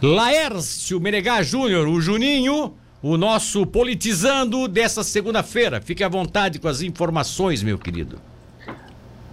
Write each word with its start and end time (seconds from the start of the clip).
Laércio 0.00 1.00
Menegá 1.00 1.42
Júnior, 1.42 1.88
o 1.88 2.00
Juninho, 2.00 2.76
o 3.02 3.16
nosso 3.16 3.66
politizando 3.66 4.68
dessa 4.68 5.02
segunda-feira. 5.02 5.80
Fique 5.80 6.04
à 6.04 6.08
vontade 6.08 6.60
com 6.60 6.68
as 6.68 6.82
informações, 6.82 7.64
meu 7.64 7.76
querido. 7.76 8.20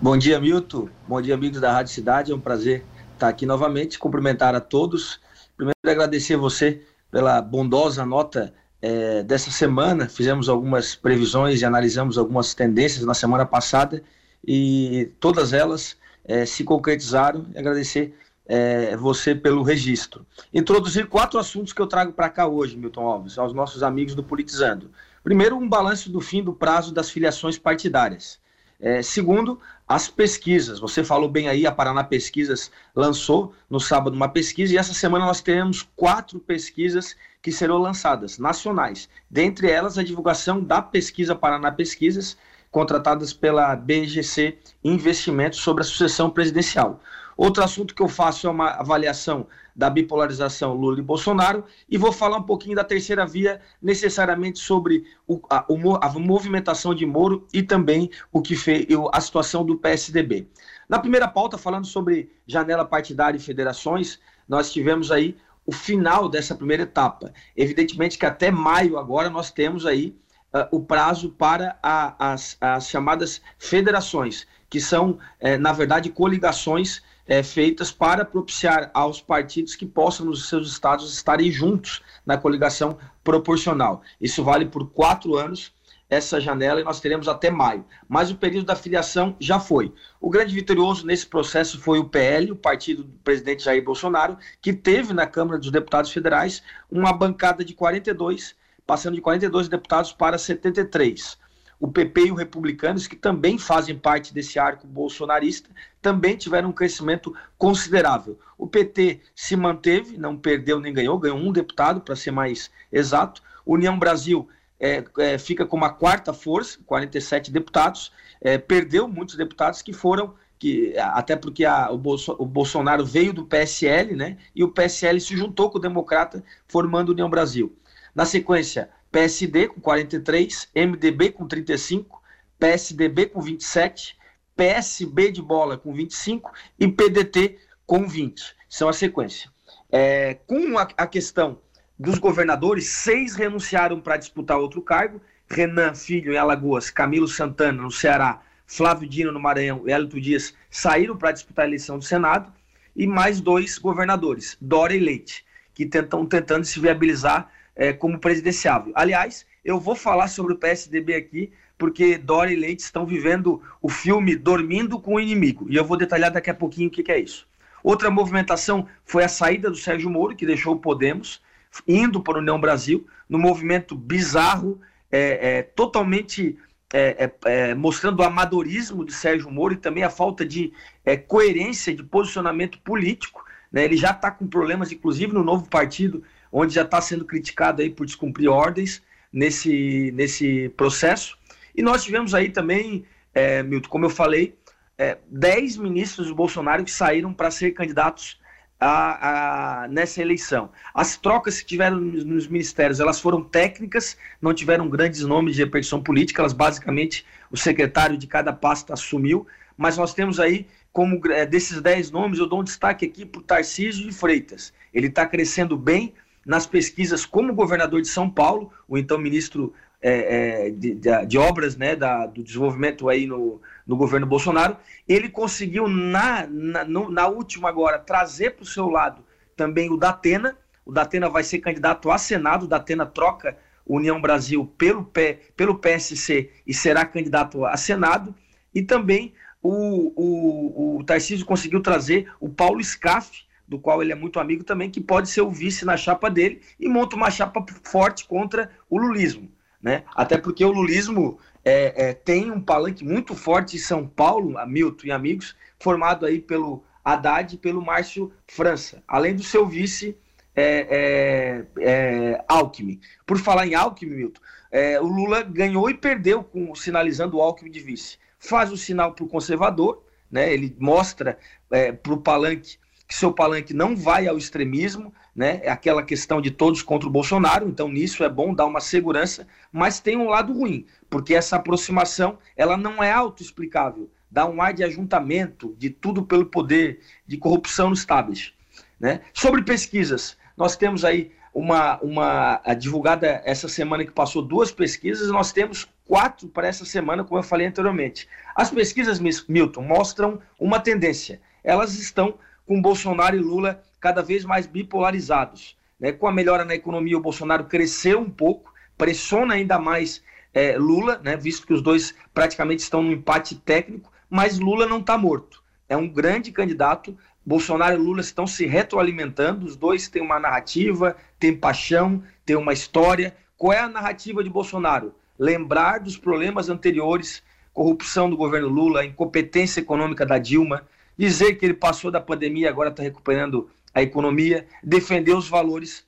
Bom 0.01 0.17
dia, 0.17 0.39
Milton. 0.39 0.89
Bom 1.07 1.21
dia, 1.21 1.36
amigos 1.36 1.62
da 1.62 1.71
Rádio 1.71 1.93
Cidade. 1.93 2.31
É 2.31 2.36
um 2.36 2.39
prazer 2.39 2.83
estar 3.13 3.28
aqui 3.28 3.46
novamente, 3.46 3.99
cumprimentar 3.99 4.55
a 4.55 4.59
todos. 4.59 5.20
Primeiro, 5.55 5.78
agradecer 5.86 6.36
você 6.36 6.82
pela 7.12 7.40
bondosa 7.44 8.04
nota 8.04 8.52
é, 8.82 9.22
dessa 9.22 9.52
semana. 9.52 10.10
Fizemos 10.10 10.50
algumas 10.50 10.96
previsões 10.96 11.62
e 11.62 11.66
analisamos 11.66 12.18
algumas 12.18 12.56
tendências 12.56 13.06
na 13.06 13.13
semana 13.13 13.46
passada 13.46 14.02
e 14.44 15.12
todas 15.20 15.54
elas 15.54 15.96
é, 16.23 16.44
se 16.44 16.63
concretizaram. 16.63 17.45
E 17.54 17.59
agradecer 17.59 18.16
é, 18.45 18.95
você 18.95 19.34
pelo 19.34 19.63
registro. 19.63 20.25
Introduzir 20.53 21.07
quatro 21.07 21.39
assuntos 21.39 21.73
que 21.73 21.81
eu 21.81 21.88
trago 21.88 22.13
para 22.13 22.30
cá 22.30 22.48
hoje, 22.48 22.77
Milton 22.77 23.08
Alves, 23.08 23.38
aos 23.38 23.53
nossos 23.53 23.84
amigos 23.84 24.16
do 24.16 24.23
Politizando. 24.23 24.91
Primeiro, 25.23 25.58
um 25.58 25.67
balanço 25.67 26.12
do 26.12 26.22
fim 26.22 26.44
do 26.44 26.53
prazo 26.53 26.94
das 26.94 27.09
filiações 27.09 27.58
partidárias. 27.58 28.39
É, 28.80 29.02
segundo, 29.02 29.59
as 29.88 30.08
pesquisas. 30.08 30.80
Você 30.80 31.03
falou 31.03 31.30
bem 31.30 31.48
aí, 31.48 31.66
a 31.66 31.72
Paraná 31.72 32.03
Pesquisas 32.03 32.70
lançou 32.94 33.53
no 33.70 33.80
sábado 33.80 34.13
uma 34.13 34.27
pesquisa 34.27 34.73
e 34.73 34.77
essa 34.77 34.94
semana 34.94 35.25
nós 35.25 35.41
teremos 35.41 35.88
quatro 35.95 36.39
pesquisas 36.39 37.16
que 37.41 37.52
serão 37.52 37.77
lançadas, 37.77 38.38
nacionais. 38.38 39.08
Dentre 39.30 39.70
elas, 39.70 39.98
a 39.98 40.03
divulgação 40.03 40.62
da 40.62 40.81
pesquisa 40.81 41.36
Paraná 41.36 41.72
Pesquisas, 41.72 42.38
contratadas 42.70 43.31
pela 43.31 43.75
BGC 43.75 44.58
Investimentos 44.84 45.59
sobre 45.59 45.81
a 45.81 45.86
sucessão 45.86 46.30
presidencial. 46.30 47.00
Outro 47.38 47.63
assunto 47.63 47.94
que 47.94 48.02
eu 48.02 48.07
faço 48.07 48.48
é 48.48 48.49
uma 48.49 48.70
avaliação 48.71 49.48
da 49.75 49.89
bipolarização 49.89 50.73
Lula 50.73 50.99
e 50.99 51.03
Bolsonaro 51.03 51.66
e 51.89 51.98
vou 51.98 52.11
falar 52.11 52.38
um 52.38 52.44
pouquinho 52.44 52.75
da 52.75 52.84
terceira 52.84 53.25
via, 53.25 53.59
necessariamente 53.81 54.59
sobre 54.59 55.05
o, 55.27 55.42
a, 55.50 55.66
a, 56.02 56.09
movimentação 56.14 56.95
de 56.95 57.05
Moro 57.05 57.45
e 57.53 57.61
também 57.61 58.09
o 58.31 58.42
que 58.42 58.55
fez 58.55 58.88
a 59.11 59.19
situação 59.19 59.66
do 59.66 59.77
PSDB. 59.77 60.47
Na 60.88 60.97
primeira 60.97 61.27
pauta, 61.27 61.58
falando 61.58 61.86
sobre 61.86 62.31
janela 62.47 62.86
partidária 62.86 63.38
e 63.38 63.42
federações, 63.42 64.20
nós 64.47 64.72
tivemos 64.72 65.11
aí 65.11 65.36
o 65.66 65.72
final 65.72 66.30
dessa 66.30 66.55
primeira 66.55 66.83
etapa. 66.83 67.33
Evidentemente 67.58 68.17
que 68.17 68.25
até 68.25 68.52
maio 68.52 68.97
agora 68.97 69.30
nós 69.30 69.52
temos 69.52 69.86
aí 69.86 70.16
uh, 70.53 70.67
o 70.72 70.80
prazo 70.83 71.31
para 71.31 71.77
a, 71.81 72.33
as, 72.33 72.55
as 72.61 72.88
chamadas 72.88 73.42
federações, 73.58 74.47
que 74.70 74.80
são, 74.80 75.17
eh, 75.39 75.58
na 75.58 75.72
verdade, 75.72 76.09
coligações 76.09 77.02
é, 77.28 77.42
feitas 77.42 77.92
para 77.92 78.23
propiciar 78.23 78.92
aos 78.94 79.22
partidos 79.22 79.76
que 79.76 79.86
possam, 79.86 80.26
nos 80.26 80.48
seus 80.48 80.70
estados, 80.70 81.12
estarem 81.14 81.52
juntos 81.52 82.02
na 82.26 82.38
coligação 82.38 82.98
proporcional. 83.23 84.02
Isso 84.22 84.44
vale 84.44 84.66
por 84.66 84.90
quatro 84.90 85.36
anos, 85.36 85.73
essa 86.08 86.40
janela, 86.40 86.80
e 86.80 86.84
nós 86.84 87.00
teremos 87.00 87.28
até 87.28 87.50
maio. 87.50 87.84
Mas 88.08 88.30
o 88.30 88.36
período 88.36 88.67
da 88.67 88.76
filiação 88.76 89.36
já 89.40 89.59
foi. 89.59 89.92
O 90.22 90.30
grande 90.30 90.54
vitorioso 90.54 91.06
nesse 91.06 91.26
processo 91.26 91.80
foi 91.80 91.98
o 91.98 92.06
PL, 92.06 92.52
o 92.52 92.56
partido 92.56 93.04
do 93.04 93.17
presidente 93.23 93.64
Jair 93.64 93.84
Bolsonaro, 93.84 94.38
que 94.62 94.72
teve 94.72 95.14
na 95.14 95.26
Câmara 95.26 95.58
dos 95.58 95.72
Deputados 95.72 96.12
Federais 96.12 96.62
uma 96.92 97.12
bancada 97.12 97.66
de 97.66 97.73
42, 97.73 98.56
passando 98.86 99.16
de 99.16 99.22
42 99.22 99.67
deputados 99.67 100.14
para 100.14 100.38
73 100.38 101.44
o 101.80 101.88
PP 101.88 102.28
e 102.28 102.31
o 102.31 102.36
Republicanos, 102.36 103.08
que 103.08 103.16
também 103.16 103.58
fazem 103.58 103.98
parte 103.98 104.34
desse 104.34 104.58
arco 104.58 104.88
bolsonarista, 104.88 105.70
também 106.02 106.38
tiveram 106.38 106.70
um 106.70 106.73
crescimento 106.73 107.36
considerável. 107.58 108.40
O 108.58 108.67
PT 108.67 109.22
se 109.36 109.56
manteve, 109.56 110.17
não 110.17 110.38
perdeu 110.38 110.80
nem 110.80 110.94
ganhou, 110.94 111.20
ganhou 111.20 111.38
um 111.38 111.52
deputado, 111.52 112.02
para 112.02 112.16
ser 112.16 112.32
mais 112.32 112.72
exato. 112.92 113.42
União 113.66 113.98
Brasil 113.98 114.48
é, 114.80 115.04
é, 115.17 115.38
fica 115.38 115.66
com 115.66 115.76
uma 115.76 115.90
quarta 115.90 116.34
força, 116.34 116.80
47 116.86 117.52
deputados, 117.52 118.12
é, 118.42 118.58
perdeu 118.58 119.08
muitos 119.08 119.36
deputados 119.36 119.82
que 119.82 119.94
foram, 119.94 120.33
que, 120.60 120.94
até 120.98 121.36
porque 121.36 121.66
a, 121.66 121.92
o, 121.92 121.98
Bolso, 121.98 122.36
o, 122.38 122.45
Bolsonaro 122.45 123.05
veio 123.05 123.33
do 123.33 123.45
PSL, 123.45 124.16
né? 124.16 124.38
E 124.55 124.64
o 124.64 124.70
PSL 124.70 125.20
se 125.20 125.36
juntou 125.36 125.70
com 125.70 125.78
o 125.78 125.82
Democrata, 125.82 126.44
formando 126.67 127.10
União 127.10 127.30
Brasil. 127.30 127.76
Na 128.13 128.25
sequência, 128.25 128.89
PSD 129.15 129.69
com 129.69 129.79
43, 129.79 130.69
MDB 130.75 131.31
com 131.31 131.47
35, 131.47 132.21
PSDB 132.59 133.27
com 133.27 133.39
27, 133.39 134.17
PSB 134.57 135.31
de 135.31 135.41
bola 135.41 135.77
com 135.77 135.93
25 135.93 136.51
e 136.77 136.85
PDT 136.85 137.57
com 137.85 138.05
20. 138.05 138.43
São 138.67 138.89
a 138.89 138.93
sequência. 138.93 139.49
É, 139.89 140.33
com 140.45 140.77
a, 140.77 140.89
a 140.97 141.07
questão 141.07 141.61
dos 141.97 142.19
governadores, 142.19 142.89
seis 142.89 143.35
renunciaram 143.35 144.01
para 144.01 144.17
disputar 144.17 144.57
outro 144.57 144.81
cargo. 144.81 145.21
Renan 145.49 145.95
Filho 145.95 146.33
em 146.33 146.37
Alagoas, 146.37 146.89
Camilo 146.89 147.29
Santana 147.29 147.81
no 147.83 147.91
Ceará, 147.91 148.41
Flávio 148.67 149.07
Dino 149.07 149.31
no 149.31 149.39
Maranhão 149.39 149.83
e 149.87 149.93
Hélito 149.93 150.19
Dias 150.19 150.53
saíram 150.69 151.15
para 151.15 151.31
disputar 151.31 151.63
a 151.63 151.67
eleição 151.69 151.97
do 151.97 152.03
Senado. 152.03 152.51
E 152.93 153.07
mais 153.07 153.39
dois 153.39 153.77
governadores, 153.77 154.57
Dória 154.59 154.97
e 154.97 154.99
Leite, 154.99 155.45
que 155.73 155.83
estão 155.83 156.25
tentando 156.25 156.65
se 156.65 156.81
viabilizar 156.81 157.49
é, 157.75 157.91
como 157.91 158.19
presidenciável. 158.19 158.93
Aliás, 158.95 159.45
eu 159.63 159.79
vou 159.79 159.95
falar 159.95 160.27
sobre 160.27 160.53
o 160.53 160.57
PSDB 160.57 161.15
aqui, 161.15 161.51
porque 161.77 162.17
Dória 162.17 162.53
e 162.53 162.55
Leite 162.55 162.83
estão 162.83 163.05
vivendo 163.05 163.61
o 163.81 163.89
filme 163.89 164.35
Dormindo 164.35 164.99
com 164.99 165.15
o 165.15 165.19
Inimigo. 165.19 165.65
E 165.69 165.75
eu 165.75 165.83
vou 165.83 165.97
detalhar 165.97 166.31
daqui 166.31 166.49
a 166.49 166.53
pouquinho 166.53 166.87
o 166.87 166.91
que, 166.91 167.03
que 167.03 167.11
é 167.11 167.19
isso. 167.19 167.47
Outra 167.83 168.09
movimentação 168.09 168.87
foi 169.03 169.23
a 169.23 169.27
saída 169.27 169.69
do 169.69 169.77
Sérgio 169.77 170.09
Moro, 170.09 170.35
que 170.35 170.45
deixou 170.45 170.73
o 170.73 170.79
Podemos, 170.79 171.41
indo 171.87 172.21
para 172.21 172.37
a 172.37 172.41
União 172.41 172.59
Brasil, 172.59 173.05
no 173.29 173.37
movimento 173.37 173.95
bizarro, 173.95 174.79
é, 175.11 175.57
é, 175.57 175.61
totalmente 175.63 176.57
é, 176.93 177.25
é, 177.25 177.51
é 177.69 177.75
mostrando 177.75 178.21
o 178.21 178.23
amadorismo 178.23 179.05
de 179.05 179.13
Sérgio 179.13 179.51
Moro 179.51 179.73
e 179.73 179.77
também 179.77 180.03
a 180.03 180.09
falta 180.09 180.45
de 180.45 180.71
é, 181.03 181.17
coerência 181.17 181.93
de 181.93 182.01
posicionamento 182.03 182.79
político. 182.79 183.45
Né? 183.71 183.83
Ele 183.83 183.97
já 183.97 184.11
está 184.11 184.31
com 184.31 184.47
problemas, 184.47 184.91
inclusive 184.91 185.33
no 185.33 185.43
novo 185.43 185.69
partido, 185.69 186.23
onde 186.57 186.73
já 186.73 186.83
está 186.83 187.01
sendo 187.01 187.25
criticado 187.25 187.81
aí 187.81 187.89
por 187.89 188.05
descumprir 188.05 188.49
ordens 188.49 189.03
nesse, 189.31 190.09
nesse 190.13 190.69
processo. 190.69 191.38
E 191.75 191.81
nós 191.83 192.01
tivemos 192.01 192.33
aí 192.33 192.49
também, 192.49 193.03
é, 193.33 193.61
Milton, 193.61 193.89
como 193.89 194.05
eu 194.05 194.09
falei, 194.09 194.55
é, 194.97 195.17
10 195.27 195.75
ministros 195.75 196.27
do 196.27 196.35
Bolsonaro 196.35 196.85
que 196.85 196.91
saíram 196.91 197.33
para 197.33 197.51
ser 197.51 197.71
candidatos 197.71 198.39
a, 198.79 199.83
a, 199.83 199.88
nessa 199.89 200.21
eleição. 200.21 200.71
As 200.93 201.17
trocas 201.17 201.59
que 201.59 201.66
tiveram 201.66 201.99
nos, 201.99 202.47
ministérios, 202.47 203.01
elas 203.01 203.19
foram 203.19 203.43
técnicas, 203.43 204.17
não 204.41 204.53
tiveram 204.53 204.87
grandes 204.87 205.23
nomes 205.23 205.55
de 205.55 205.63
repercussão 205.63 206.01
política, 206.01 206.41
elas 206.41 206.53
basicamente 206.53 207.25
o 207.51 207.57
secretário 207.57 208.17
de 208.17 208.27
cada 208.27 208.53
pasta 208.53 208.93
assumiu, 208.93 209.45
mas 209.77 209.97
nós 209.97 210.13
temos 210.13 210.39
aí, 210.39 210.66
como 210.93 211.19
é, 211.33 211.45
desses 211.45 211.81
10 211.81 212.11
nomes, 212.11 212.39
eu 212.39 212.47
dou 212.47 212.61
um 212.61 212.63
destaque 212.63 213.05
aqui 213.05 213.25
para 213.25 213.39
o 213.39 213.43
Tarcísio 213.43 214.05
de 214.05 214.13
Freitas. 214.13 214.72
Ele 214.93 215.07
está 215.07 215.25
crescendo 215.25 215.75
bem, 215.75 216.13
nas 216.45 216.67
pesquisas 216.67 217.25
como 217.25 217.53
governador 217.53 218.01
de 218.01 218.07
São 218.07 218.29
Paulo, 218.29 218.72
o 218.88 218.97
então 218.97 219.17
ministro 219.17 219.73
é, 220.01 220.67
é, 220.67 220.69
de, 220.69 220.94
de, 220.94 221.25
de, 221.25 221.38
obras 221.38 221.75
né, 221.75 221.95
da, 221.95 222.28
do 222.28 222.44
desenvolvimento 222.44 223.09
aí 223.09 223.25
no, 223.25 223.61
no 223.88 223.97
governo 223.97 224.28
Bolsonaro, 224.28 224.78
ele 225.07 225.29
conseguiu 225.29 225.88
na, 225.88 226.45
na, 226.47 226.85
no, 226.85 227.09
na 227.09 227.28
última 227.28 227.69
agora 227.69 227.97
trazer 227.97 228.51
para 228.51 228.63
o 228.63 228.67
seu 228.67 228.88
lado 228.88 229.23
também 229.55 229.89
o 229.89 229.97
Datena, 229.97 230.57
o 230.85 230.91
Datena 230.91 231.29
vai 231.29 231.44
ser 231.44 231.59
candidato 231.59 232.11
a 232.11 232.17
Senado, 232.17 232.66
o 232.66 232.67
Datena 232.67 233.05
troca 233.05 233.57
União 233.85 234.19
Brasil 234.19 234.66
pelo, 234.78 235.03
P, 235.03 235.39
pelo 235.55 235.79
PSC 235.79 236.51
e 236.66 236.73
será 236.73 237.05
candidato 237.05 237.66
a 237.66 237.78
Senado, 237.78 238.35
e 238.73 238.81
também 238.81 239.34
o, 239.61 240.13
o, 240.16 240.97
o 240.97 241.03
Tarcísio 241.03 241.45
conseguiu 241.45 241.81
trazer 241.81 242.31
o 242.39 242.50
Paulo 242.50 242.84
Scaff, 242.84 243.45
do 243.67 243.79
qual 243.79 244.01
ele 244.01 244.11
é 244.11 244.15
muito 244.15 244.39
amigo 244.39 244.63
também, 244.63 244.89
que 244.89 245.01
pode 245.01 245.29
ser 245.29 245.41
o 245.41 245.51
vice 245.51 245.85
na 245.85 245.97
chapa 245.97 246.29
dele 246.29 246.61
e 246.79 246.87
monta 246.87 247.16
uma 247.16 247.31
chapa 247.31 247.66
forte 247.84 248.28
contra 248.28 248.69
o 248.90 248.97
lulismo. 248.97 249.51
Né? 249.81 250.03
Até 250.16 250.37
porque 250.37 250.63
o 250.63 250.72
lulismo 250.72 251.37
é, 251.63 252.09
é, 252.09 252.13
tem 252.13 252.51
um 252.51 252.61
palanque 252.61 253.03
muito 253.03 253.35
forte 253.35 253.75
em 253.75 253.79
São 253.79 254.07
Paulo, 254.07 254.55
Milton 254.67 255.07
e 255.07 255.11
amigos, 255.11 255.55
formado 255.79 256.25
aí 256.25 256.40
pelo 256.40 256.84
Haddad 257.04 257.54
e 257.54 257.57
pelo 257.57 257.84
Márcio 257.84 258.31
França, 258.48 259.04
além 259.07 259.36
do 259.36 259.44
seu 259.44 259.68
vice 259.68 260.18
é, 260.56 261.66
é, 261.78 261.84
é 261.84 262.45
Alckmin. 262.48 263.00
Por 263.25 263.38
falar 263.38 263.68
em 263.68 263.75
Alckmin, 263.75 264.16
Milton, 264.16 264.42
é, 264.72 265.00
o 265.00 265.06
Lula 265.06 265.44
ganhou 265.44 265.90
e 265.90 265.94
perdeu 265.94 266.44
com 266.44 266.74
sinalizando 266.74 267.38
o 267.38 267.42
Alckmin 267.42 267.69
de 267.69 267.80
vice. 267.80 268.18
Faz 268.40 268.72
o 268.72 268.78
sinal 268.78 269.13
para 269.13 269.25
o 269.25 269.28
conservador, 269.28 270.04
né? 270.31 270.51
ele 270.51 270.75
mostra 270.80 271.38
é, 271.72 271.92
para 271.92 272.13
o 272.13 272.18
palanque 272.18 272.78
que 273.07 273.16
seu 273.16 273.31
palanque 273.31 273.74
não 273.74 273.96
vai 273.96 274.28
ao 274.28 274.38
extremismo, 274.38 275.13
né? 275.36 275.60
É 275.63 275.69
aquela 275.69 276.02
questão 276.02 276.42
de 276.42 276.50
todos 276.50 276.81
contra 276.81 277.07
o 277.07 277.12
Bolsonaro, 277.12 277.68
então 277.68 277.88
nisso 277.88 278.24
é 278.24 278.30
bom 278.30 278.54
dar 278.54 278.66
uma 278.66 278.81
segurança, 278.81 279.48
mas 279.72 280.00
tem 280.00 280.18
um 280.18 280.30
lado 280.30 280.54
ruim, 280.54 280.86
porque 281.10 281.36
essa 281.36 281.56
aproximação, 281.57 282.38
ela 282.57 282.78
não 282.78 283.04
é 283.04 283.12
autoexplicável, 283.12 284.10
dá 284.31 284.48
um 284.48 284.62
ar 284.62 284.74
de 284.74 284.84
ajuntamento, 284.84 285.75
de 285.78 285.90
tudo 285.90 286.24
pelo 286.24 286.46
poder, 286.46 287.00
de 287.28 287.38
corrupção 287.38 287.90
no 287.90 287.94
establishment, 287.94 288.54
né? 289.00 289.22
Sobre 289.34 289.62
pesquisas, 289.63 290.38
Nós 290.57 290.78
temos 290.78 291.04
aí 291.04 291.31
uma, 291.54 292.00
uma 292.02 292.62
divulgada 292.78 293.42
essa 293.46 293.68
semana 293.68 294.06
que 294.06 294.12
passou 294.12 294.42
duas 294.42 294.72
pesquisas, 294.72 295.30
nós 295.30 295.52
temos 295.52 295.88
quatro 296.06 296.48
para 296.48 296.68
essa 296.68 296.86
semana, 296.86 297.24
como 297.24 297.40
eu 297.40 297.44
falei 297.44 297.68
anteriormente. 297.68 298.28
As 298.56 298.69
pesquisas, 298.69 299.19
Milton, 299.48 299.81
mostram 299.81 300.40
uma 300.60 300.80
tendência. 300.80 301.42
Elas 301.63 301.96
estão 301.96 302.38
com 302.66 302.82
Bolsonaro 302.82 303.36
e 303.36 303.40
Lula 303.40 303.84
cada 304.00 304.22
vez 304.22 304.46
mais 304.46 304.66
bipolarizados. 304.66 305.78
Né? 306.00 306.12
Com 306.12 306.28
a 306.28 306.32
melhora 306.32 306.66
na 306.66 306.76
economia, 306.76 307.18
o 307.18 307.22
Bolsonaro 307.22 307.66
cresceu 307.66 308.20
um 308.20 308.30
pouco, 308.30 308.74
pressiona 308.98 309.56
ainda 309.56 309.80
mais 309.80 310.24
é, 310.54 310.78
Lula, 310.78 311.20
né? 311.24 311.36
visto 311.36 311.66
que 311.66 311.74
os 311.74 311.82
dois 311.82 312.16
praticamente 312.34 312.82
estão 312.82 313.04
no 313.04 313.12
empate 313.12 313.56
técnico, 313.56 314.12
mas 314.30 314.60
Lula 314.60 314.86
não 314.86 315.00
está 315.00 315.18
morto. 315.18 315.64
É 315.88 315.96
um 315.96 316.08
grande 316.08 316.52
candidato. 316.52 317.18
Bolsonaro 317.46 317.96
e 317.96 318.04
Lula 318.04 318.22
estão 318.22 318.48
se 318.48 318.66
retroalimentando, 318.66 319.66
os 319.66 319.76
dois 319.76 320.08
têm 320.08 320.22
uma 320.22 320.40
narrativa, 320.40 321.16
têm 321.40 321.56
paixão, 321.56 322.24
têm 322.44 322.56
uma 322.56 322.74
história. 322.74 323.36
Qual 323.56 323.72
é 323.72 323.80
a 323.80 323.88
narrativa 323.88 324.44
de 324.44 324.50
Bolsonaro? 324.50 325.14
lembrar 325.38 326.00
dos 326.00 326.18
problemas 326.18 326.70
anteriores, 326.70 327.44
corrupção 327.74 328.30
do 328.30 328.38
governo 328.38 328.70
Lula, 328.70 329.06
incompetência 329.06 329.82
econômica 329.82 330.26
da 330.26 330.38
Dilma, 330.38 330.84
dizer 331.18 331.56
que 331.56 331.66
ele 331.66 331.74
passou 331.74 332.12
da 332.12 332.20
pandemia, 332.20 332.70
agora 332.70 332.90
está 332.90 333.04
recuperando 333.04 333.70
a 333.94 334.02
economia, 334.02 334.68
defender 334.84 335.34
os 335.34 335.48
valores 335.48 336.06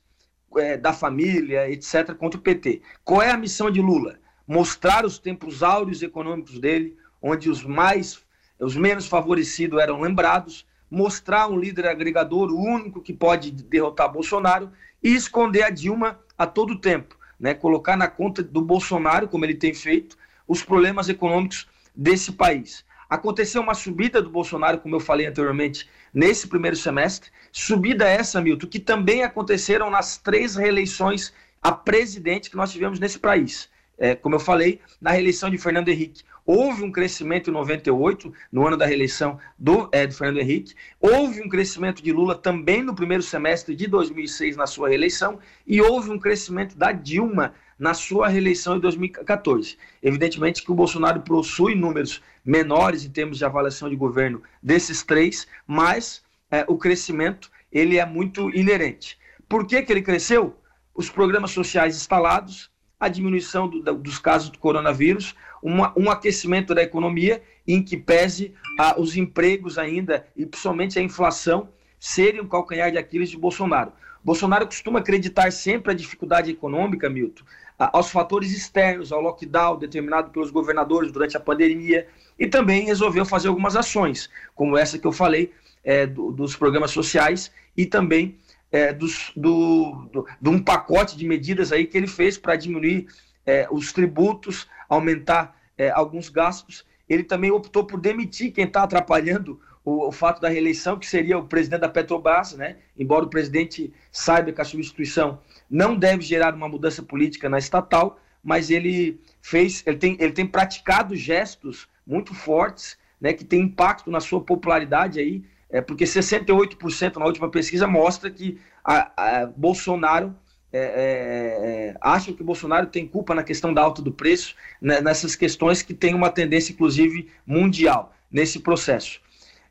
é, 0.56 0.76
da 0.76 0.92
família, 0.92 1.70
etc., 1.70 2.14
contra 2.14 2.38
o 2.38 2.42
PT. 2.42 2.82
Qual 3.04 3.22
é 3.22 3.30
a 3.30 3.36
missão 3.36 3.70
de 3.70 3.80
Lula? 3.80 4.18
Mostrar 4.46 5.04
os 5.04 5.18
tempos 5.18 5.62
áureos 5.62 6.02
econômicos 6.02 6.58
dele, 6.58 6.96
onde 7.20 7.50
os 7.50 7.64
mais, 7.64 8.22
os 8.58 8.76
menos 8.76 9.06
favorecidos 9.06 9.80
eram 9.80 10.00
lembrados, 10.00 10.66
mostrar 10.90 11.48
um 11.48 11.58
líder 11.58 11.86
agregador, 11.86 12.50
o 12.50 12.60
único 12.60 13.02
que 13.02 13.12
pode 13.12 13.50
derrotar 13.50 14.12
Bolsonaro, 14.12 14.70
e 15.02 15.14
esconder 15.14 15.62
a 15.62 15.70
Dilma 15.70 16.18
a 16.36 16.46
todo 16.46 16.78
tempo 16.78 17.18
né, 17.38 17.54
colocar 17.54 17.96
na 17.96 18.08
conta 18.08 18.42
do 18.42 18.60
Bolsonaro, 18.60 19.28
como 19.28 19.44
ele 19.44 19.54
tem 19.54 19.72
feito, 19.72 20.16
os 20.46 20.62
problemas 20.62 21.08
econômicos 21.08 21.68
desse 21.94 22.32
país. 22.32 22.84
Aconteceu 23.08 23.62
uma 23.62 23.74
subida 23.74 24.20
do 24.20 24.30
Bolsonaro, 24.30 24.78
como 24.78 24.94
eu 24.94 25.00
falei 25.00 25.26
anteriormente, 25.26 25.88
nesse 26.12 26.46
primeiro 26.46 26.76
semestre. 26.76 27.30
Subida 27.50 28.06
essa, 28.06 28.40
Milton, 28.40 28.66
que 28.66 28.78
também 28.78 29.22
aconteceram 29.22 29.90
nas 29.90 30.18
três 30.18 30.56
reeleições 30.56 31.32
a 31.62 31.72
presidente 31.72 32.50
que 32.50 32.56
nós 32.56 32.72
tivemos 32.72 33.00
nesse 33.00 33.18
país. 33.18 33.68
É, 33.96 34.14
como 34.14 34.34
eu 34.34 34.40
falei, 34.40 34.80
na 35.00 35.10
reeleição 35.10 35.50
de 35.50 35.58
Fernando 35.58 35.88
Henrique, 35.88 36.22
Houve 36.48 36.82
um 36.82 36.90
crescimento 36.90 37.50
em 37.50 37.52
98, 37.52 38.32
no 38.50 38.66
ano 38.66 38.74
da 38.74 38.86
reeleição 38.86 39.38
do, 39.58 39.86
é, 39.92 40.06
do 40.06 40.14
Fernando 40.14 40.40
Henrique. 40.40 40.74
Houve 40.98 41.42
um 41.42 41.48
crescimento 41.48 42.02
de 42.02 42.10
Lula 42.10 42.34
também 42.34 42.82
no 42.82 42.94
primeiro 42.94 43.22
semestre 43.22 43.76
de 43.76 43.86
2006, 43.86 44.56
na 44.56 44.66
sua 44.66 44.88
reeleição. 44.88 45.38
E 45.66 45.82
houve 45.82 46.10
um 46.10 46.18
crescimento 46.18 46.74
da 46.74 46.90
Dilma 46.90 47.52
na 47.78 47.94
sua 47.94 48.28
reeleição 48.28 48.76
em 48.76 48.80
2014. 48.80 49.76
Evidentemente 50.02 50.62
que 50.62 50.72
o 50.72 50.74
Bolsonaro 50.74 51.20
possui 51.20 51.74
números 51.74 52.22
menores 52.44 53.04
em 53.04 53.10
termos 53.10 53.38
de 53.38 53.44
avaliação 53.44 53.88
de 53.88 53.96
governo 53.96 54.42
desses 54.62 55.02
três, 55.02 55.46
mas 55.66 56.22
é, 56.50 56.64
o 56.66 56.76
crescimento 56.76 57.50
ele 57.70 57.98
é 57.98 58.06
muito 58.06 58.50
inerente. 58.50 59.18
Por 59.48 59.66
que, 59.66 59.82
que 59.82 59.92
ele 59.92 60.02
cresceu? 60.02 60.56
Os 60.94 61.08
programas 61.08 61.52
sociais 61.52 61.96
instalados, 61.96 62.70
a 62.98 63.08
diminuição 63.08 63.68
do, 63.68 63.94
dos 63.94 64.18
casos 64.18 64.50
do 64.50 64.58
coronavírus, 64.58 65.34
uma, 65.62 65.92
um 65.96 66.10
aquecimento 66.10 66.74
da 66.74 66.82
economia 66.82 67.42
em 67.66 67.82
que 67.82 67.96
pese 67.96 68.54
ah, 68.78 68.94
os 68.98 69.16
empregos 69.16 69.78
ainda 69.78 70.26
e 70.36 70.44
principalmente 70.46 70.98
a 70.98 71.02
inflação 71.02 71.68
serem 71.98 72.40
o 72.40 72.48
calcanhar 72.48 72.90
de 72.90 72.98
Aquiles 72.98 73.30
de 73.30 73.36
Bolsonaro. 73.36 73.92
Bolsonaro 74.24 74.66
costuma 74.66 74.98
acreditar 74.98 75.50
sempre 75.52 75.92
a 75.92 75.94
dificuldade 75.94 76.50
econômica, 76.50 77.08
Milton, 77.08 77.44
aos 77.78 78.10
fatores 78.10 78.52
externos, 78.52 79.12
ao 79.12 79.20
lockdown 79.20 79.78
determinado 79.78 80.30
pelos 80.30 80.50
governadores 80.50 81.12
durante 81.12 81.36
a 81.36 81.40
pandemia, 81.40 82.08
e 82.38 82.46
também 82.46 82.84
resolveu 82.84 83.24
fazer 83.24 83.48
algumas 83.48 83.76
ações, 83.76 84.28
como 84.54 84.76
essa 84.76 84.98
que 84.98 85.06
eu 85.06 85.12
falei, 85.12 85.52
é, 85.84 86.06
do, 86.06 86.32
dos 86.32 86.56
programas 86.56 86.90
sociais 86.90 87.52
e 87.76 87.86
também 87.86 88.36
é, 88.70 88.92
dos, 88.92 89.32
do, 89.36 90.08
do, 90.12 90.26
de 90.40 90.48
um 90.48 90.62
pacote 90.62 91.16
de 91.16 91.26
medidas 91.26 91.72
aí 91.72 91.86
que 91.86 91.96
ele 91.96 92.08
fez 92.08 92.36
para 92.36 92.56
diminuir 92.56 93.06
é, 93.46 93.66
os 93.70 93.92
tributos, 93.92 94.68
aumentar 94.88 95.56
é, 95.76 95.90
alguns 95.90 96.28
gastos. 96.28 96.84
Ele 97.08 97.22
também 97.22 97.50
optou 97.50 97.84
por 97.84 98.00
demitir 98.00 98.52
quem 98.52 98.64
está 98.64 98.82
atrapalhando 98.82 99.60
o, 99.88 100.08
o, 100.08 100.12
fato 100.12 100.40
da 100.40 100.48
reeleição, 100.48 100.98
que 100.98 101.06
seria 101.06 101.38
o 101.38 101.46
presidente 101.46 101.80
da 101.80 101.88
Petrobras, 101.88 102.52
né? 102.52 102.76
embora 102.98 103.24
o 103.24 103.30
presidente 103.30 103.92
saiba 104.12 104.52
que 104.52 104.60
a 104.60 104.64
substituição 104.64 105.40
não 105.70 105.96
deve 105.96 106.22
gerar 106.22 106.54
uma 106.54 106.68
mudança 106.68 107.02
política 107.02 107.48
na 107.48 107.58
estatal, 107.58 108.20
mas 108.44 108.70
ele 108.70 109.18
fez, 109.40 109.82
ele 109.86 109.96
tem, 109.96 110.16
ele 110.20 110.32
tem 110.32 110.46
praticado 110.46 111.16
gestos 111.16 111.88
muito 112.06 112.34
fortes, 112.34 112.98
né, 113.20 113.32
que 113.32 113.44
tem 113.44 113.62
impacto 113.62 114.10
na 114.10 114.20
sua 114.20 114.40
popularidade 114.40 115.18
aí, 115.18 115.42
é, 115.70 115.80
porque 115.80 116.04
68% 116.04 117.16
na 117.16 117.26
última 117.26 117.50
pesquisa 117.50 117.86
mostra 117.86 118.30
que 118.30 118.58
a, 118.84 119.42
a 119.42 119.46
Bolsonaro 119.46 120.34
é, 120.72 120.78
é, 120.78 120.84
é, 120.84 121.96
acham 122.00 122.32
que 122.32 122.42
o 122.42 122.44
Bolsonaro 122.44 122.86
tem 122.86 123.06
culpa 123.06 123.34
na 123.34 123.42
questão 123.42 123.74
da 123.74 123.82
alta 123.82 124.00
do 124.00 124.12
preço, 124.12 124.54
né, 124.80 125.00
nessas 125.00 125.34
questões 125.34 125.82
que 125.82 125.94
tem 125.94 126.14
uma 126.14 126.30
tendência, 126.30 126.72
inclusive, 126.72 127.28
mundial 127.46 128.14
nesse 128.30 128.60
processo. 128.60 129.20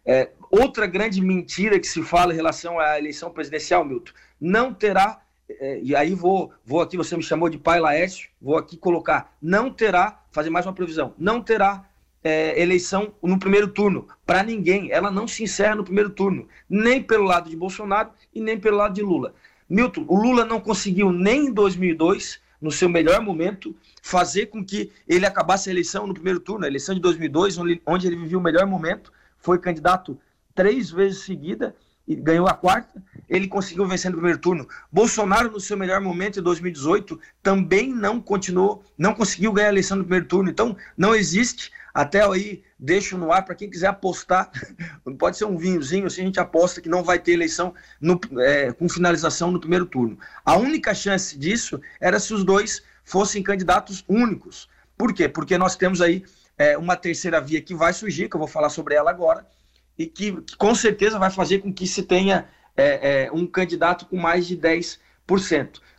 É, 0.09 0.29
outra 0.49 0.87
grande 0.87 1.21
mentira 1.21 1.77
que 1.77 1.85
se 1.85 2.01
fala 2.01 2.31
em 2.31 2.37
relação 2.37 2.79
à 2.79 2.97
eleição 2.97 3.29
presidencial, 3.29 3.83
Milton, 3.83 4.13
não 4.39 4.73
terá, 4.73 5.21
é, 5.49 5.81
e 5.83 5.93
aí 5.93 6.15
vou, 6.15 6.53
vou 6.65 6.79
aqui, 6.79 6.95
você 6.95 7.17
me 7.17 7.21
chamou 7.21 7.49
de 7.49 7.57
pai 7.57 7.81
Laércio, 7.81 8.29
vou 8.41 8.57
aqui 8.57 8.77
colocar, 8.77 9.35
não 9.41 9.69
terá, 9.69 10.23
fazer 10.31 10.49
mais 10.49 10.65
uma 10.65 10.71
previsão, 10.71 11.13
não 11.17 11.41
terá 11.41 11.85
é, 12.23 12.57
eleição 12.61 13.13
no 13.21 13.37
primeiro 13.37 13.67
turno, 13.67 14.07
para 14.25 14.43
ninguém, 14.43 14.89
ela 14.93 15.11
não 15.11 15.27
se 15.27 15.43
encerra 15.43 15.75
no 15.75 15.83
primeiro 15.83 16.09
turno, 16.09 16.47
nem 16.69 17.03
pelo 17.03 17.25
lado 17.25 17.49
de 17.49 17.57
Bolsonaro 17.57 18.11
e 18.33 18.39
nem 18.39 18.57
pelo 18.57 18.77
lado 18.77 18.93
de 18.93 19.01
Lula. 19.01 19.33
Milton, 19.69 20.05
o 20.07 20.15
Lula 20.15 20.45
não 20.45 20.61
conseguiu 20.61 21.11
nem 21.11 21.47
em 21.47 21.51
2002, 21.51 22.39
no 22.61 22.71
seu 22.71 22.87
melhor 22.87 23.21
momento, 23.21 23.75
fazer 24.01 24.45
com 24.47 24.63
que 24.63 24.89
ele 25.05 25.25
acabasse 25.25 25.69
a 25.69 25.73
eleição 25.73 26.07
no 26.07 26.13
primeiro 26.13 26.39
turno, 26.39 26.63
a 26.63 26.67
eleição 26.67 26.95
de 26.95 27.01
2002, 27.01 27.57
onde 27.85 28.07
ele 28.07 28.15
viveu 28.15 28.39
o 28.39 28.41
melhor 28.41 28.65
momento, 28.65 29.11
foi 29.39 29.59
candidato 29.59 30.19
três 30.53 30.89
vezes 30.89 31.23
seguida 31.23 31.75
e 32.07 32.15
ganhou 32.15 32.47
a 32.47 32.53
quarta, 32.53 33.03
ele 33.27 33.47
conseguiu 33.47 33.85
vencer 33.85 34.09
no 34.09 34.17
primeiro 34.17 34.39
turno. 34.39 34.67
Bolsonaro, 34.91 35.51
no 35.51 35.59
seu 35.59 35.75
melhor 35.75 35.99
momento, 35.99 36.39
em 36.39 36.43
2018, 36.43 37.19
também 37.43 37.93
não 37.93 38.21
continuou, 38.21 38.83
não 38.97 39.13
conseguiu 39.13 39.51
ganhar 39.51 39.67
a 39.67 39.71
eleição 39.71 39.97
no 39.97 40.03
primeiro 40.03 40.25
turno. 40.25 40.49
Então, 40.49 40.77
não 40.97 41.13
existe 41.13 41.71
até 41.93 42.23
aí, 42.23 42.63
deixo 42.79 43.17
no 43.17 43.31
ar 43.31 43.43
para 43.43 43.55
quem 43.55 43.69
quiser 43.69 43.87
apostar. 43.87 44.51
Pode 45.19 45.35
ser 45.35 45.45
um 45.45 45.57
vinhozinho, 45.57 46.05
assim 46.05 46.21
a 46.21 46.25
gente 46.25 46.39
aposta 46.39 46.79
que 46.79 46.87
não 46.87 47.03
vai 47.03 47.19
ter 47.19 47.33
eleição 47.33 47.73
no, 47.99 48.19
é, 48.39 48.71
com 48.71 48.87
finalização 48.87 49.51
no 49.51 49.59
primeiro 49.59 49.85
turno. 49.85 50.17
A 50.45 50.55
única 50.55 50.93
chance 50.93 51.37
disso 51.37 51.81
era 51.99 52.19
se 52.19 52.33
os 52.33 52.45
dois 52.45 52.83
fossem 53.03 53.43
candidatos 53.43 54.05
únicos. 54.07 54.69
Por 54.97 55.13
quê? 55.13 55.27
Porque 55.27 55.57
nós 55.57 55.75
temos 55.75 56.01
aí 56.01 56.23
é, 56.57 56.77
uma 56.77 56.95
terceira 56.95 57.39
via 57.39 57.61
que 57.61 57.75
vai 57.75 57.93
surgir, 57.93 58.29
que 58.29 58.35
eu 58.35 58.39
vou 58.39 58.47
falar 58.47 58.69
sobre 58.69 58.95
ela 58.95 59.09
agora, 59.09 59.45
e 59.97 60.05
que, 60.05 60.41
que 60.41 60.57
com 60.57 60.73
certeza 60.73 61.19
vai 61.19 61.29
fazer 61.29 61.59
com 61.59 61.73
que 61.73 61.87
se 61.87 62.03
tenha 62.03 62.47
é, 62.75 63.25
é 63.25 63.31
um 63.31 63.45
candidato 63.45 64.05
com 64.05 64.17
mais 64.17 64.47
de 64.47 64.57
10%. 64.57 64.99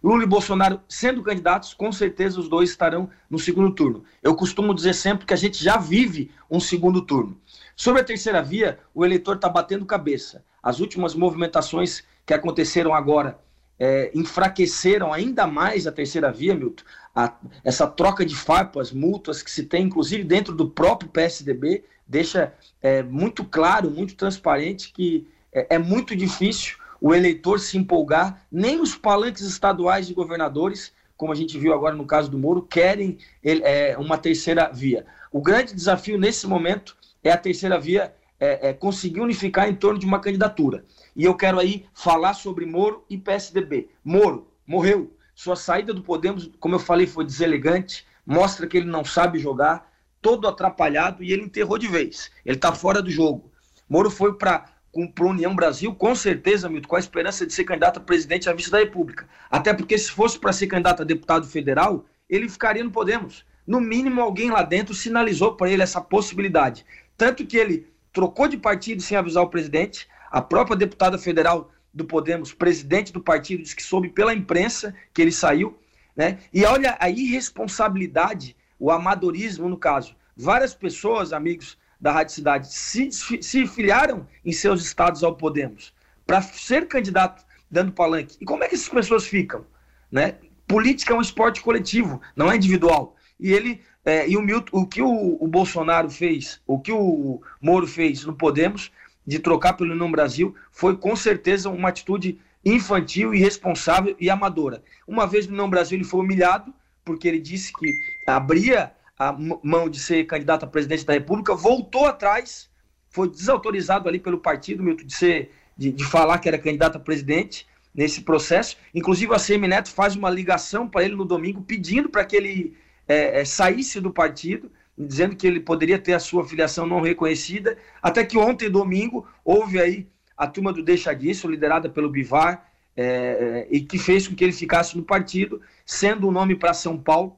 Lula 0.02 0.22
e 0.22 0.26
Bolsonaro 0.26 0.80
sendo 0.88 1.22
candidatos, 1.22 1.74
com 1.74 1.90
certeza 1.90 2.38
os 2.38 2.48
dois 2.48 2.70
estarão 2.70 3.10
no 3.28 3.38
segundo 3.38 3.74
turno. 3.74 4.04
Eu 4.22 4.34
costumo 4.36 4.74
dizer 4.74 4.94
sempre 4.94 5.26
que 5.26 5.34
a 5.34 5.36
gente 5.36 5.62
já 5.62 5.76
vive 5.76 6.30
um 6.50 6.60
segundo 6.60 7.02
turno. 7.02 7.36
Sobre 7.74 8.00
a 8.00 8.04
terceira 8.04 8.40
via, 8.42 8.78
o 8.94 9.04
eleitor 9.04 9.36
está 9.36 9.48
batendo 9.48 9.84
cabeça. 9.84 10.44
As 10.62 10.80
últimas 10.80 11.14
movimentações 11.14 12.04
que 12.24 12.34
aconteceram 12.34 12.94
agora 12.94 13.38
é, 13.78 14.11
enfraqueceram 14.14 15.12
ainda 15.12 15.47
mais 15.47 15.87
a 15.87 15.92
terceira 15.92 16.32
via, 16.32 16.54
Milton. 16.54 16.82
A, 17.14 17.35
essa 17.64 17.87
troca 17.87 18.25
de 18.25 18.35
farpas, 18.35 18.92
multas 18.92 19.42
que 19.42 19.50
se 19.50 19.64
tem, 19.64 19.85
inclusive 19.85 20.25
dentro 20.25 20.54
do 20.54 20.68
próprio 20.68 21.11
PSDB, 21.11 21.85
deixa 22.06 22.52
é, 22.82 23.02
muito 23.02 23.44
claro, 23.44 23.90
muito 23.90 24.14
transparente 24.14 24.92
que 24.92 25.26
é, 25.52 25.76
é 25.76 25.78
muito 25.78 26.16
difícil 26.16 26.76
o 27.00 27.14
eleitor 27.14 27.61
se 27.61 27.78
empolgar, 27.78 28.42
nem 28.50 28.80
os 28.80 28.97
palanques 28.97 29.42
estaduais 29.42 30.06
de 30.08 30.14
governadores, 30.14 30.92
como 31.16 31.32
a 31.32 31.35
gente 31.35 31.58
viu 31.58 31.73
agora 31.73 31.94
no 31.94 32.06
caso 32.06 32.30
do 32.30 32.38
Moro, 32.38 32.62
querem 32.62 33.18
é, 33.42 33.97
uma 33.99 34.18
terceira 34.18 34.70
via. 34.73 35.06
O 35.32 35.40
grande 35.40 35.75
desafio 35.75 36.18
nesse 36.18 36.47
momento 36.47 36.97
é 37.23 37.30
a 37.30 37.37
terceira 37.37 37.78
via 37.78 38.12
é, 38.40 38.68
é 38.68 38.73
conseguir 38.73 39.21
unificar 39.21 39.68
em 39.68 39.75
torno 39.75 39.99
de 39.99 40.07
uma 40.07 40.21
candidatura. 40.21 40.85
E 41.14 41.25
eu 41.25 41.35
quero 41.35 41.59
aí 41.59 41.87
falar 41.92 42.35
sobre 42.35 42.66
Moro 42.66 43.04
e 43.09 43.18
PSDB. 43.18 43.88
Moro 44.04 44.49
morreu. 44.66 45.12
Sua 45.35 45.57
saída 45.57 45.95
do 45.95 46.02
Podemos, 46.02 46.50
como 46.59 46.75
eu 46.75 46.80
falei, 46.80 47.07
foi 47.07 47.25
deselegante, 47.25 48.07
mostra 48.26 48.66
que 48.66 48.76
ele 48.76 48.87
não 48.87 49.04
sabe 49.04 49.38
jogar, 49.38 49.90
todo 50.21 50.49
atrapalhado 50.49 51.23
e 51.23 51.33
ele 51.33 51.42
enterrou 51.42 51.78
de 51.78 51.87
vez. 51.87 52.30
Ele 52.45 52.57
está 52.57 52.73
fora 52.73 53.00
do 53.00 53.11
jogo. 53.11 53.50
Moro 53.88 54.11
foi 54.11 54.35
para 54.35 54.76
para 55.14 55.26
a 55.26 55.28
União 55.28 55.54
Brasil, 55.54 55.95
com 55.95 56.12
certeza, 56.14 56.68
Milton, 56.68 56.88
com 56.88 56.97
a 56.97 56.99
esperança 56.99 57.47
de 57.47 57.52
ser 57.52 57.62
candidato 57.62 57.99
a 57.99 58.02
presidente 58.02 58.49
à 58.49 58.52
vista 58.52 58.73
da 58.73 58.78
República. 58.78 59.28
Até 59.49 59.73
porque 59.73 59.97
se 59.97 60.11
fosse 60.11 60.38
para 60.38 60.52
ser 60.52 60.66
candidato 60.66 61.02
a 61.02 61.04
deputado 61.04 61.47
federal, 61.47 62.04
ele 62.28 62.49
ficaria 62.49 62.83
no 62.83 62.90
Podemos. 62.90 63.45
No 63.66 63.80
mínimo, 63.80 64.21
alguém 64.21 64.50
lá 64.50 64.62
dentro 64.62 64.95
sinalizou 64.95 65.54
para 65.54 65.71
ele 65.71 65.83
essa 65.83 66.00
possibilidade. 66.00 66.85
Tanto 67.16 67.47
que 67.47 67.57
ele 67.57 67.87
trocou 68.12 68.48
de 68.48 68.56
partido 68.56 69.02
sem 69.02 69.16
avisar 69.16 69.42
o 69.42 69.48
presidente. 69.48 70.08
A 70.30 70.40
própria 70.40 70.76
deputada 70.76 71.18
federal 71.18 71.70
do 71.92 72.04
Podemos, 72.04 72.52
presidente 72.52 73.12
do 73.12 73.20
partido, 73.20 73.62
disse 73.62 73.76
que 73.76 73.82
soube 73.82 74.08
pela 74.08 74.34
imprensa 74.34 74.94
que 75.12 75.22
ele 75.22 75.32
saiu. 75.32 75.78
Né? 76.16 76.38
E 76.52 76.64
olha 76.64 76.96
a 77.00 77.08
irresponsabilidade, 77.08 78.56
o 78.78 78.90
amadorismo 78.90 79.68
no 79.68 79.76
caso. 79.76 80.14
Várias 80.36 80.74
pessoas, 80.74 81.32
amigos 81.32 81.78
da 82.00 82.12
Rádio 82.12 82.34
Cidade, 82.34 82.72
se, 82.72 83.10
se 83.10 83.66
filiaram 83.66 84.26
em 84.44 84.52
seus 84.52 84.82
estados 84.82 85.24
ao 85.24 85.36
Podemos 85.36 85.92
para 86.26 86.42
ser 86.42 86.86
candidato 86.86 87.44
dando 87.70 87.92
palanque. 87.92 88.36
E 88.40 88.44
como 88.44 88.62
é 88.62 88.68
que 88.68 88.74
essas 88.74 88.88
pessoas 88.88 89.26
ficam? 89.26 89.64
Né? 90.10 90.36
Política 90.66 91.12
é 91.12 91.16
um 91.16 91.20
esporte 91.20 91.60
coletivo, 91.60 92.20
não 92.36 92.50
é 92.50 92.56
individual. 92.56 93.16
E 93.40 93.52
ele 93.52 93.82
é, 94.08 94.26
e 94.26 94.36
o 94.38 94.42
Milton, 94.42 94.78
o 94.78 94.86
que 94.86 95.02
o, 95.02 95.36
o, 95.38 95.46
Bolsonaro 95.46 96.08
fez, 96.08 96.62
o 96.66 96.80
que 96.80 96.90
o 96.90 97.42
Moro 97.60 97.86
fez 97.86 98.24
no 98.24 98.34
Podemos, 98.34 98.90
de 99.26 99.38
trocar 99.38 99.74
pelo 99.74 99.92
União 99.92 100.10
Brasil, 100.10 100.54
foi 100.72 100.96
com 100.96 101.14
certeza 101.14 101.68
uma 101.68 101.90
atitude 101.90 102.40
infantil, 102.64 103.34
irresponsável 103.34 104.16
e 104.18 104.30
amadora. 104.30 104.82
Uma 105.06 105.26
vez 105.26 105.46
no 105.46 105.52
União 105.52 105.68
Brasil 105.68 105.98
ele 105.98 106.04
foi 106.04 106.20
humilhado, 106.20 106.72
porque 107.04 107.28
ele 107.28 107.38
disse 107.38 107.70
que 107.70 107.92
abria 108.26 108.92
a 109.18 109.30
mão 109.62 109.90
de 109.90 110.00
ser 110.00 110.24
candidato 110.24 110.64
a 110.64 110.68
presidente 110.68 111.04
da 111.04 111.12
República, 111.12 111.54
voltou 111.54 112.06
atrás, 112.06 112.70
foi 113.10 113.28
desautorizado 113.28 114.08
ali 114.08 114.18
pelo 114.18 114.38
partido, 114.38 114.82
Milton, 114.82 115.04
de, 115.04 115.14
ser, 115.14 115.52
de, 115.76 115.92
de 115.92 116.04
falar 116.04 116.38
que 116.38 116.48
era 116.48 116.58
candidato 116.58 116.96
a 116.96 117.00
presidente 117.00 117.66
nesse 117.94 118.22
processo. 118.22 118.78
Inclusive 118.94 119.34
a 119.34 119.38
CM 119.38 119.68
Neto 119.68 119.90
faz 119.90 120.16
uma 120.16 120.30
ligação 120.30 120.88
para 120.88 121.04
ele 121.04 121.14
no 121.14 121.26
domingo, 121.26 121.60
pedindo 121.60 122.08
para 122.08 122.24
que 122.24 122.36
ele 122.36 122.76
é, 123.08 123.40
é, 123.40 123.44
saísse 123.44 124.00
do 124.00 124.12
partido, 124.12 124.70
dizendo 124.96 125.34
que 125.34 125.46
ele 125.46 125.60
poderia 125.60 125.98
ter 125.98 126.12
a 126.12 126.20
sua 126.20 126.46
filiação 126.46 126.86
não 126.86 127.00
reconhecida, 127.00 127.78
até 128.02 128.24
que 128.24 128.36
ontem, 128.36 128.68
domingo, 128.68 129.26
houve 129.44 129.80
aí 129.80 130.06
a 130.36 130.46
turma 130.46 130.72
do 130.72 130.82
Deixa 130.82 131.14
Disso, 131.14 131.48
liderada 131.48 131.88
pelo 131.88 132.10
Bivar, 132.10 132.70
é, 132.96 133.04
é, 133.04 133.68
e 133.70 133.80
que 133.80 133.98
fez 133.98 134.26
com 134.26 134.34
que 134.34 134.44
ele 134.44 134.52
ficasse 134.52 134.96
no 134.96 135.02
partido, 135.02 135.60
sendo 135.86 136.28
o 136.28 136.32
nome 136.32 136.54
para 136.54 136.74
São 136.74 136.98
Paulo, 136.98 137.36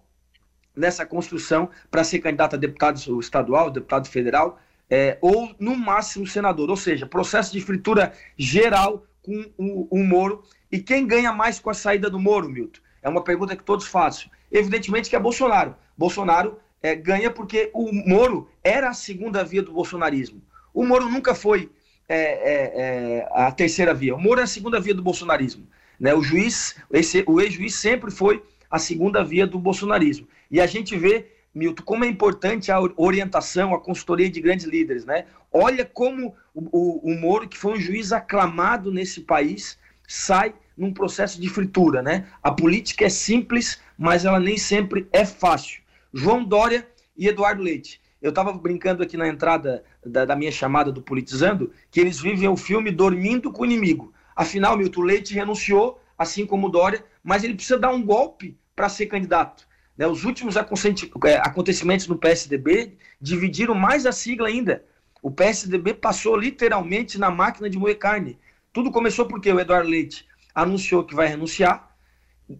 nessa 0.74 1.04
construção, 1.04 1.68
para 1.90 2.04
ser 2.04 2.20
candidato 2.20 2.56
a 2.56 2.58
deputado 2.58 3.20
estadual, 3.20 3.70
deputado 3.70 4.08
federal, 4.08 4.58
é, 4.88 5.18
ou 5.20 5.54
no 5.58 5.76
máximo 5.76 6.26
senador. 6.26 6.70
Ou 6.70 6.76
seja, 6.76 7.06
processo 7.06 7.52
de 7.52 7.60
fritura 7.60 8.12
geral 8.36 9.04
com 9.22 9.50
o, 9.58 9.86
o 9.90 9.98
Moro. 10.02 10.42
E 10.72 10.78
quem 10.78 11.06
ganha 11.06 11.32
mais 11.32 11.60
com 11.60 11.70
a 11.70 11.74
saída 11.74 12.08
do 12.08 12.18
Moro, 12.18 12.48
Milton? 12.48 12.80
É 13.02 13.08
uma 13.08 13.22
pergunta 13.22 13.56
que 13.56 13.62
todos 13.62 13.86
fazem. 13.86 14.30
Evidentemente 14.50 15.08
que 15.08 15.16
é 15.16 15.20
Bolsonaro. 15.20 15.74
Bolsonaro 15.96 16.58
é, 16.82 16.94
ganha 16.94 17.30
porque 17.30 17.70
o 17.74 17.92
Moro 17.92 18.48
era 18.64 18.90
a 18.90 18.94
segunda 18.94 19.44
via 19.44 19.62
do 19.62 19.72
bolsonarismo. 19.72 20.42
O 20.72 20.84
Moro 20.84 21.08
nunca 21.08 21.34
foi 21.34 21.70
é, 22.08 22.16
é, 22.18 22.72
é 22.74 23.28
a 23.32 23.52
terceira 23.52 23.94
via. 23.94 24.14
O 24.14 24.20
Moro 24.20 24.40
é 24.40 24.44
a 24.44 24.46
segunda 24.46 24.80
via 24.80 24.94
do 24.94 25.02
bolsonarismo. 25.02 25.66
Né? 25.98 26.14
O 26.14 26.22
juiz, 26.22 26.76
esse, 26.92 27.22
o 27.26 27.40
ex-juiz 27.40 27.74
sempre 27.74 28.10
foi 28.10 28.42
a 28.70 28.78
segunda 28.78 29.22
via 29.22 29.46
do 29.46 29.58
bolsonarismo. 29.58 30.26
E 30.50 30.60
a 30.60 30.66
gente 30.66 30.96
vê, 30.96 31.26
Milton, 31.54 31.82
como 31.84 32.04
é 32.04 32.08
importante 32.08 32.72
a 32.72 32.80
orientação, 32.96 33.74
a 33.74 33.80
consultoria 33.80 34.30
de 34.30 34.40
grandes 34.40 34.64
líderes. 34.66 35.04
Né? 35.04 35.26
Olha 35.52 35.84
como 35.84 36.34
o, 36.54 36.62
o, 36.72 37.10
o 37.12 37.20
Moro, 37.20 37.48
que 37.48 37.58
foi 37.58 37.74
um 37.74 37.80
juiz 37.80 38.12
aclamado 38.12 38.90
nesse 38.90 39.20
país, 39.20 39.78
sai 40.08 40.54
num 40.80 40.94
processo 40.94 41.38
de 41.38 41.46
fritura, 41.50 42.02
né? 42.02 42.26
A 42.42 42.50
política 42.50 43.04
é 43.04 43.10
simples, 43.10 43.78
mas 43.98 44.24
ela 44.24 44.40
nem 44.40 44.56
sempre 44.56 45.06
é 45.12 45.26
fácil. 45.26 45.82
João 46.12 46.42
Dória 46.42 46.88
e 47.14 47.28
Eduardo 47.28 47.62
Leite. 47.62 48.00
Eu 48.22 48.30
estava 48.30 48.50
brincando 48.50 49.02
aqui 49.02 49.14
na 49.14 49.28
entrada 49.28 49.84
da, 50.04 50.24
da, 50.24 50.34
minha 50.34 50.50
chamada 50.50 50.90
do 50.90 51.02
Politizando 51.02 51.70
que 51.90 52.00
eles 52.00 52.18
vivem 52.18 52.48
o 52.48 52.56
filme 52.56 52.90
Dormindo 52.90 53.52
com 53.52 53.62
o 53.62 53.66
Inimigo. 53.66 54.12
Afinal, 54.34 54.74
Milton 54.74 55.02
Leite 55.02 55.34
renunciou, 55.34 56.00
assim 56.16 56.46
como 56.46 56.70
Dória, 56.70 57.04
mas 57.22 57.44
ele 57.44 57.54
precisa 57.54 57.78
dar 57.78 57.90
um 57.90 58.02
golpe 58.02 58.56
para 58.74 58.88
ser 58.88 59.04
candidato. 59.04 59.68
Né? 59.98 60.06
Os 60.06 60.24
últimos 60.24 60.56
é, 60.56 61.36
acontecimentos 61.42 62.08
no 62.08 62.16
PSDB 62.16 62.96
dividiram 63.20 63.74
mais 63.74 64.06
a 64.06 64.12
sigla 64.12 64.48
ainda. 64.48 64.82
O 65.22 65.30
PSDB 65.30 65.92
passou 65.92 66.34
literalmente 66.36 67.18
na 67.18 67.30
máquina 67.30 67.68
de 67.68 67.78
moer 67.78 67.98
carne. 67.98 68.38
Tudo 68.72 68.90
começou 68.90 69.26
porque 69.26 69.52
o 69.52 69.60
Eduardo 69.60 69.90
Leite 69.90 70.30
anunciou 70.62 71.04
que 71.04 71.14
vai 71.14 71.26
renunciar, 71.26 71.96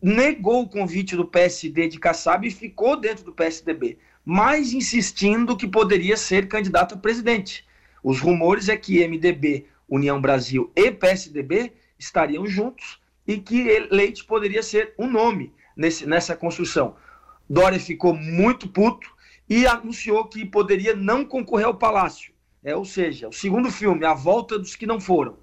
negou 0.02 0.62
o 0.62 0.69
convite 0.69 1.16
do 1.16 1.25
PSD 1.25 1.88
de 1.88 1.99
Kassab 1.99 2.47
e 2.47 2.50
ficou 2.50 2.97
dentro 2.97 3.25
do 3.25 3.33
PSDB, 3.33 3.99
mas 4.25 4.73
insistindo 4.73 5.57
que 5.57 5.66
poderia 5.66 6.16
ser 6.16 6.49
candidato 6.49 6.95
a 6.95 6.99
presidente. 6.99 7.66
Os 8.02 8.21
rumores 8.21 8.69
é 8.69 8.76
que 8.76 9.07
MDB, 9.07 9.66
União 9.88 10.21
Brasil 10.21 10.71
e 10.76 10.90
PSDB 10.90 11.73
estariam 11.99 12.47
juntos 12.47 13.00
e 13.26 13.38
que 13.38 13.88
Leite 13.90 14.25
poderia 14.25 14.62
ser 14.62 14.95
um 14.99 15.11
nome 15.11 15.52
nesse, 15.76 16.07
nessa 16.07 16.37
construção. 16.37 16.95
Dória 17.49 17.80
ficou 17.80 18.14
muito 18.14 18.69
puto 18.69 19.09
e 19.49 19.66
anunciou 19.66 20.25
que 20.26 20.45
poderia 20.47 20.95
não 20.95 21.25
concorrer 21.25 21.66
ao 21.66 21.75
Palácio. 21.75 22.33
É, 22.62 22.76
ou 22.76 22.85
seja, 22.85 23.28
o 23.28 23.33
segundo 23.33 23.71
filme, 23.71 24.04
A 24.04 24.14
Volta 24.14 24.59
dos 24.59 24.76
que 24.76 24.87
Não 24.87 25.00
Foram. 25.00 25.38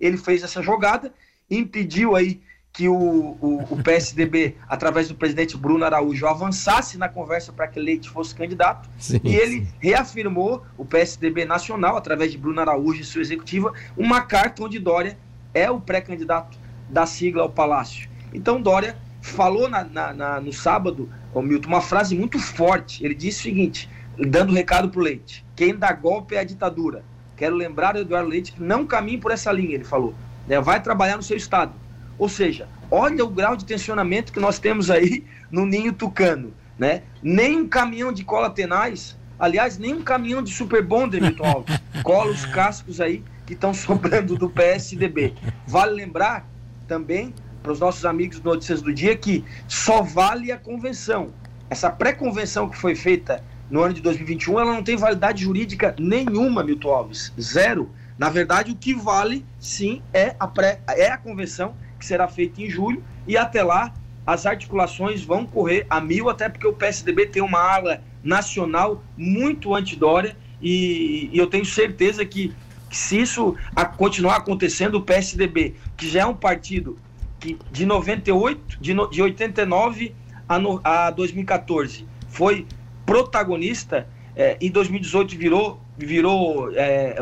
Ele 0.00 0.16
fez 0.16 0.42
essa 0.42 0.62
jogada 0.62 1.14
impediu 1.58 2.16
aí 2.16 2.40
que 2.72 2.88
o, 2.88 2.94
o, 2.94 3.66
o, 3.70 3.82
PSDB, 3.82 4.56
através 4.66 5.06
do 5.06 5.14
presidente 5.14 5.56
Bruno 5.58 5.84
Araújo, 5.84 6.26
avançasse 6.26 6.96
na 6.96 7.06
conversa 7.06 7.52
para 7.52 7.68
que 7.68 7.78
Leite 7.78 8.08
fosse 8.08 8.34
candidato. 8.34 8.88
Sim, 8.98 9.20
e 9.22 9.36
ele 9.36 9.66
sim. 9.66 9.72
reafirmou, 9.78 10.64
o 10.78 10.84
PSDB 10.84 11.44
nacional, 11.44 11.96
através 11.98 12.32
de 12.32 12.38
Bruno 12.38 12.60
Araújo 12.60 13.02
e 13.02 13.04
sua 13.04 13.20
executiva, 13.20 13.74
uma 13.94 14.22
carta 14.22 14.64
onde 14.64 14.78
Dória 14.78 15.18
é 15.52 15.70
o 15.70 15.78
pré-candidato 15.78 16.58
da 16.88 17.04
sigla 17.04 17.42
ao 17.42 17.50
Palácio. 17.50 18.08
Então 18.32 18.60
Dória 18.60 18.96
falou 19.20 19.68
na, 19.68 19.84
na, 19.84 20.14
na, 20.14 20.40
no 20.40 20.52
sábado, 20.52 21.10
o 21.34 21.42
Milton, 21.42 21.68
uma 21.68 21.82
frase 21.82 22.16
muito 22.16 22.38
forte. 22.38 23.04
Ele 23.04 23.14
disse 23.14 23.40
o 23.40 23.42
seguinte, 23.42 23.90
dando 24.16 24.50
recado 24.50 24.88
para 24.88 25.00
o 25.00 25.04
Leite: 25.04 25.44
quem 25.54 25.76
dá 25.76 25.92
golpe 25.92 26.36
é 26.36 26.38
a 26.38 26.44
ditadura. 26.44 27.04
Quero 27.36 27.54
lembrar, 27.54 27.96
Eduardo 27.96 28.30
Leite, 28.30 28.52
que 28.52 28.62
não 28.62 28.86
caminhe 28.86 29.18
por 29.18 29.30
essa 29.30 29.52
linha, 29.52 29.74
ele 29.74 29.84
falou 29.84 30.14
né, 30.52 30.60
vai 30.60 30.82
trabalhar 30.82 31.16
no 31.16 31.22
seu 31.22 31.36
estado. 31.36 31.72
Ou 32.18 32.28
seja, 32.28 32.68
olha 32.90 33.24
o 33.24 33.28
grau 33.28 33.56
de 33.56 33.64
tensionamento 33.64 34.30
que 34.30 34.38
nós 34.38 34.58
temos 34.58 34.90
aí 34.90 35.24
no 35.50 35.64
ninho 35.64 35.94
tucano. 35.94 36.52
Né? 36.78 37.04
Nem 37.22 37.60
um 37.60 37.68
caminhão 37.68 38.12
de 38.12 38.22
cola 38.22 38.50
tenaz, 38.50 39.16
aliás, 39.38 39.78
nem 39.78 39.94
um 39.94 40.02
caminhão 40.02 40.42
de 40.42 40.52
super 40.52 40.82
bonder, 40.84 41.22
Milton 41.22 41.44
Alves, 41.44 41.80
cola 42.04 42.30
os 42.30 42.44
cascos 42.44 43.00
aí 43.00 43.24
que 43.46 43.54
estão 43.54 43.72
sobrando 43.72 44.36
do 44.36 44.50
PSDB. 44.50 45.32
Vale 45.66 45.92
lembrar 45.92 46.46
também 46.86 47.34
para 47.62 47.72
os 47.72 47.80
nossos 47.80 48.04
amigos 48.04 48.38
do 48.38 48.50
Notícias 48.50 48.82
do 48.82 48.92
Dia 48.92 49.16
que 49.16 49.42
só 49.66 50.02
vale 50.02 50.52
a 50.52 50.58
convenção. 50.58 51.32
Essa 51.70 51.88
pré-convenção 51.88 52.68
que 52.68 52.76
foi 52.76 52.94
feita 52.94 53.42
no 53.70 53.80
ano 53.80 53.94
de 53.94 54.02
2021, 54.02 54.60
ela 54.60 54.74
não 54.74 54.82
tem 54.82 54.96
validade 54.96 55.44
jurídica 55.44 55.96
nenhuma, 55.98 56.62
Milton 56.62 56.90
Alves. 56.90 57.32
Zero. 57.40 57.90
Na 58.18 58.28
verdade, 58.28 58.72
o 58.72 58.76
que 58.76 58.94
vale, 58.94 59.44
sim, 59.58 60.02
é 60.12 60.36
a, 60.38 60.46
pré, 60.46 60.80
é 60.88 61.08
a 61.08 61.18
convenção 61.18 61.74
que 61.98 62.06
será 62.06 62.28
feita 62.28 62.60
em 62.60 62.68
julho 62.68 63.02
e 63.26 63.36
até 63.36 63.62
lá 63.62 63.92
as 64.26 64.46
articulações 64.46 65.24
vão 65.24 65.44
correr 65.44 65.86
a 65.90 66.00
mil, 66.00 66.28
até 66.28 66.48
porque 66.48 66.66
o 66.66 66.72
PSDB 66.72 67.26
tem 67.26 67.42
uma 67.42 67.58
ala 67.58 68.02
nacional 68.22 69.02
muito 69.16 69.74
antidória 69.74 70.36
e, 70.60 71.28
e 71.32 71.38
eu 71.38 71.48
tenho 71.48 71.64
certeza 71.64 72.24
que, 72.24 72.54
que 72.88 72.96
se 72.96 73.20
isso 73.20 73.56
a, 73.74 73.84
continuar 73.84 74.36
acontecendo, 74.36 74.96
o 74.96 75.02
PSDB, 75.02 75.74
que 75.96 76.08
já 76.08 76.20
é 76.20 76.26
um 76.26 76.34
partido 76.34 76.96
que 77.40 77.58
de 77.72 77.84
98, 77.84 78.78
de, 78.80 78.94
no, 78.94 79.10
de 79.10 79.20
89 79.20 80.14
a, 80.48 80.58
no, 80.58 80.80
a 80.84 81.10
2014 81.10 82.06
foi 82.28 82.66
protagonista, 83.04 84.06
é, 84.34 84.56
em 84.60 84.70
2018 84.70 85.36
virou 85.36 85.80
virou 85.96 86.72
é, 86.74 87.16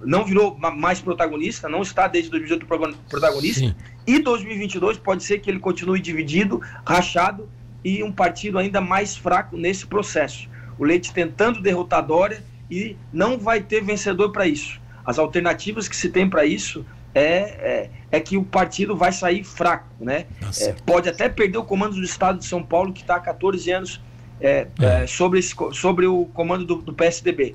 não 0.00 0.24
virou 0.24 0.56
mais 0.56 1.00
protagonista, 1.00 1.68
não 1.68 1.82
está 1.82 2.06
desde 2.06 2.30
2018 2.30 2.66
protagonista. 3.08 3.60
Sim. 3.60 3.74
E 4.06 4.18
2022 4.18 4.98
pode 4.98 5.24
ser 5.24 5.40
que 5.40 5.50
ele 5.50 5.58
continue 5.58 6.00
dividido, 6.00 6.60
rachado 6.86 7.48
e 7.84 8.02
um 8.02 8.12
partido 8.12 8.58
ainda 8.58 8.80
mais 8.80 9.16
fraco 9.16 9.56
nesse 9.56 9.86
processo. 9.86 10.48
O 10.78 10.84
Leite 10.84 11.12
tentando 11.12 11.60
derrotar 11.60 12.06
Dória 12.06 12.42
e 12.70 12.96
não 13.12 13.38
vai 13.38 13.60
ter 13.60 13.82
vencedor 13.82 14.30
para 14.30 14.46
isso. 14.46 14.80
As 15.04 15.18
alternativas 15.18 15.88
que 15.88 15.96
se 15.96 16.08
tem 16.08 16.30
para 16.30 16.44
isso 16.44 16.86
é, 17.14 17.22
é, 17.22 17.90
é, 18.10 18.20
que 18.20 18.36
o 18.36 18.44
partido 18.44 18.96
vai 18.96 19.12
sair 19.12 19.44
fraco, 19.44 19.86
né? 20.00 20.26
É, 20.60 20.72
pode 20.86 21.08
até 21.08 21.28
perder 21.28 21.58
o 21.58 21.64
comando 21.64 21.96
do 21.96 22.02
Estado 22.02 22.38
de 22.38 22.46
São 22.46 22.62
Paulo, 22.62 22.92
que 22.92 23.02
está 23.02 23.16
há 23.16 23.20
14 23.20 23.70
anos 23.70 24.00
é, 24.42 24.66
é. 24.80 25.06
sobre, 25.06 25.38
esse, 25.38 25.54
sobre 25.72 26.06
o 26.06 26.26
comando 26.26 26.64
do, 26.64 26.76
do 26.76 26.92
PSDB 26.92 27.54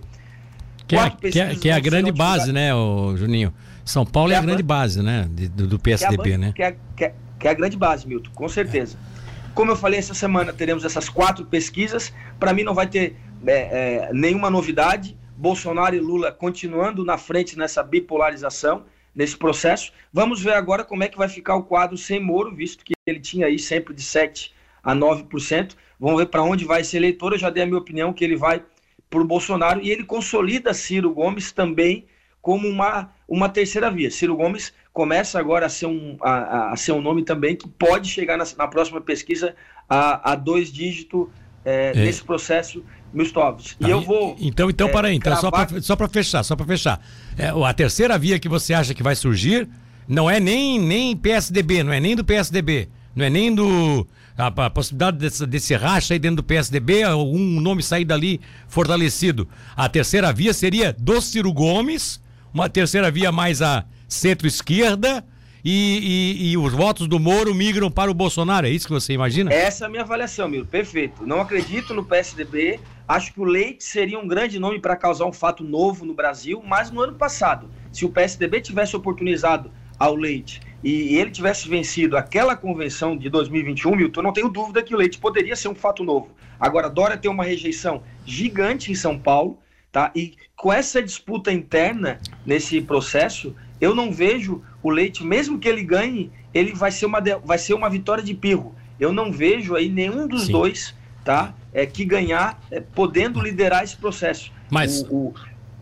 Que 0.87 0.95
é, 0.95 1.09
que 1.09 1.39
é, 1.39 1.55
que 1.55 1.69
é 1.69 1.73
a 1.73 1.79
grande 1.79 2.11
base, 2.11 2.53
né, 2.53 2.73
o 2.73 3.15
Juninho? 3.17 3.53
São 3.83 4.05
Paulo 4.05 4.31
é, 4.31 4.35
é 4.35 4.37
a 4.37 4.41
grande 4.41 4.63
base, 4.63 5.01
né, 5.03 5.27
do, 5.29 5.67
do 5.67 5.79
PSDB, 5.79 6.23
que 6.23 6.31
é 6.31 6.33
a, 6.33 6.37
né? 6.37 6.53
Que 6.55 6.63
é, 6.63 6.75
que, 6.95 7.03
é, 7.05 7.13
é 7.43 7.49
a 7.49 7.53
grande 7.53 7.77
base, 7.77 8.07
Milton, 8.07 8.31
com 8.33 8.49
certeza. 8.49 8.97
Como 9.57 9.71
eu 9.71 9.75
falei, 9.75 9.97
essa 9.97 10.13
semana 10.13 10.53
teremos 10.53 10.85
essas 10.85 11.09
quatro 11.09 11.43
pesquisas. 11.43 12.13
Para 12.39 12.53
mim 12.53 12.61
não 12.61 12.75
vai 12.75 12.85
ter 12.85 13.15
é, 13.43 13.53
é, 13.53 14.13
nenhuma 14.13 14.51
novidade. 14.51 15.17
Bolsonaro 15.35 15.95
e 15.95 15.99
Lula 15.99 16.31
continuando 16.31 17.03
na 17.03 17.17
frente 17.17 17.57
nessa 17.57 17.81
bipolarização, 17.81 18.83
nesse 19.15 19.35
processo. 19.35 19.91
Vamos 20.13 20.43
ver 20.43 20.53
agora 20.53 20.83
como 20.83 21.03
é 21.03 21.07
que 21.07 21.17
vai 21.17 21.27
ficar 21.27 21.55
o 21.55 21.63
quadro 21.63 21.97
sem 21.97 22.19
Moro, 22.19 22.55
visto 22.55 22.85
que 22.85 22.93
ele 23.07 23.19
tinha 23.19 23.47
aí 23.47 23.57
sempre 23.57 23.95
de 23.95 24.03
7 24.03 24.53
a 24.87 24.95
9%. 24.95 25.75
Vamos 25.99 26.17
ver 26.17 26.27
para 26.27 26.41
onde 26.41 26.63
vai 26.63 26.79
esse 26.79 26.95
eleitor. 26.95 27.33
Eu 27.33 27.37
já 27.37 27.49
dei 27.49 27.63
a 27.63 27.65
minha 27.65 27.77
opinião 27.77 28.13
que 28.13 28.23
ele 28.23 28.37
vai 28.37 28.63
para 29.09 29.19
o 29.19 29.25
Bolsonaro 29.25 29.81
e 29.81 29.89
ele 29.89 30.05
consolida 30.05 30.73
Ciro 30.73 31.13
Gomes 31.13 31.51
também 31.51 32.05
como 32.41 32.69
uma, 32.69 33.11
uma 33.27 33.49
terceira 33.49 33.91
via. 33.91 34.09
Ciro 34.09 34.37
Gomes 34.37 34.73
começa 34.93 35.37
agora 35.37 35.65
a 35.65 35.69
ser 35.69 35.87
um, 35.87 36.15
a, 36.21 36.71
a 36.71 36.75
ser 36.77 36.93
um 36.93 37.01
nome 37.01 37.23
também 37.23 37.53
que 37.53 37.67
pode 37.67 38.09
chegar 38.09 38.37
na, 38.37 38.45
na 38.57 38.67
próxima 38.67 39.01
pesquisa 39.01 39.55
a, 39.89 40.31
a 40.31 40.35
dois 40.35 40.71
dígitos 40.71 41.27
é, 41.65 41.91
é. 41.93 41.93
nesse 41.93 42.23
processo 42.23 42.81
Milstovs. 43.13 43.75
Tá, 43.75 43.87
e 43.87 43.91
eu 43.91 43.99
vou. 43.99 44.37
Então, 44.39 44.69
então, 44.69 44.87
é, 44.87 44.91
para 44.91 45.09
aí. 45.09 45.15
Então, 45.17 45.37
cravar... 45.37 45.81
só 45.81 45.97
para 45.97 46.07
fechar, 46.07 46.43
só 46.43 46.55
para 46.55 46.65
fechar. 46.65 47.01
É, 47.37 47.47
a 47.49 47.73
terceira 47.73 48.17
via 48.17 48.39
que 48.39 48.47
você 48.47 48.73
acha 48.73 48.93
que 48.93 49.03
vai 49.03 49.15
surgir 49.15 49.67
não 50.07 50.29
é 50.29 50.39
nem, 50.39 50.79
nem 50.79 51.17
PSDB, 51.17 51.83
não 51.83 51.91
é 51.91 51.99
nem 51.99 52.15
do 52.15 52.23
PSDB, 52.23 52.87
não 53.17 53.25
é 53.25 53.29
nem 53.31 53.53
do. 53.53 54.07
A, 54.37 54.45
a 54.65 54.69
possibilidade 54.69 55.17
desse, 55.17 55.45
desse 55.47 55.73
racha 55.75 56.13
aí 56.13 56.19
dentro 56.19 56.37
do 56.37 56.43
PSDB, 56.43 57.01
algum 57.01 57.59
nome 57.59 57.81
sair 57.81 58.05
dali 58.05 58.39
fortalecido. 58.67 59.49
A 59.75 59.89
terceira 59.89 60.31
via 60.31 60.53
seria 60.53 60.93
do 60.93 61.19
Ciro 61.19 61.51
Gomes, 61.51 62.21
uma 62.53 62.69
terceira 62.69 63.09
via 63.09 63.31
mais 63.31 63.63
a 63.63 63.83
centro-esquerda 64.07 65.25
e, 65.65 66.35
e, 66.39 66.51
e, 66.51 66.57
os 66.57 66.71
votos 66.71 67.07
do 67.07 67.19
Moro 67.19 67.55
migram 67.55 67.89
para 67.89 68.11
o 68.11 68.13
Bolsonaro. 68.13 68.67
É 68.67 68.69
isso 68.69 68.85
que 68.85 68.93
você 68.93 69.13
imagina? 69.13 69.51
Essa 69.51 69.85
é 69.85 69.87
a 69.87 69.89
minha 69.89 70.03
avaliação, 70.03 70.47
Miro. 70.47 70.67
Perfeito. 70.67 71.25
Não 71.25 71.41
acredito 71.41 71.95
no 71.95 72.05
PSDB. 72.05 72.79
Acho 73.07 73.33
que 73.33 73.41
o 73.41 73.43
Leite 73.43 73.83
seria 73.83 74.19
um 74.19 74.27
grande 74.27 74.59
nome 74.59 74.79
para 74.79 74.95
causar 74.95 75.25
um 75.25 75.33
fato 75.33 75.63
novo 75.63 76.05
no 76.05 76.13
Brasil, 76.13 76.61
mas 76.63 76.91
no 76.91 77.01
ano 77.01 77.15
passado, 77.15 77.67
se 77.91 78.05
o 78.05 78.09
PSDB 78.09 78.61
tivesse 78.61 78.95
oportunizado 78.95 79.71
ao 79.97 80.15
Leite 80.15 80.61
e 80.87 81.17
ele 81.17 81.31
tivesse 81.31 81.67
vencido 81.67 82.15
aquela 82.15 82.55
convenção 82.55 83.17
de 83.17 83.29
2021, 83.29 83.93
Milton, 83.93 84.21
não 84.21 84.31
tenho 84.31 84.47
dúvida 84.47 84.81
que 84.81 84.95
o 84.95 84.97
Leite 84.97 85.17
poderia 85.17 85.53
ser 85.53 85.67
um 85.67 85.75
fato 85.75 86.01
novo. 86.01 86.29
Agora, 86.57 86.89
Dória 86.89 87.17
tem 87.17 87.29
uma 87.29 87.43
rejeição 87.43 88.01
gigante 88.25 88.89
em 88.89 88.95
São 88.95 89.19
Paulo, 89.19 89.59
tá? 89.91 90.09
E 90.15 90.35
com 90.55 90.71
essa 90.71 91.03
disputa 91.03 91.51
interna 91.51 92.21
nesse 92.45 92.79
processo, 92.79 93.53
eu 93.81 93.93
não 93.93 94.13
vejo 94.13 94.63
o 94.81 94.89
Leite, 94.89 95.25
mesmo 95.25 95.59
que 95.59 95.67
ele 95.67 95.83
ganhe, 95.83 96.31
ele 96.53 96.73
vai 96.73 96.89
ser 96.89 97.05
uma, 97.05 97.21
vai 97.43 97.57
ser 97.57 97.73
uma 97.73 97.89
vitória 97.89 98.23
de 98.23 98.33
pirro. 98.33 98.73
Eu 98.97 99.11
não 99.11 99.29
vejo 99.29 99.75
aí 99.75 99.89
nenhum 99.89 100.25
dos 100.25 100.45
Sim. 100.45 100.53
dois 100.53 100.95
tá, 101.21 101.53
é, 101.73 101.85
que 101.85 102.05
ganhar 102.05 102.61
é, 102.71 102.79
podendo 102.79 103.41
liderar 103.41 103.83
esse 103.83 103.97
processo. 103.97 104.53
Mas... 104.71 105.01
O, 105.09 105.33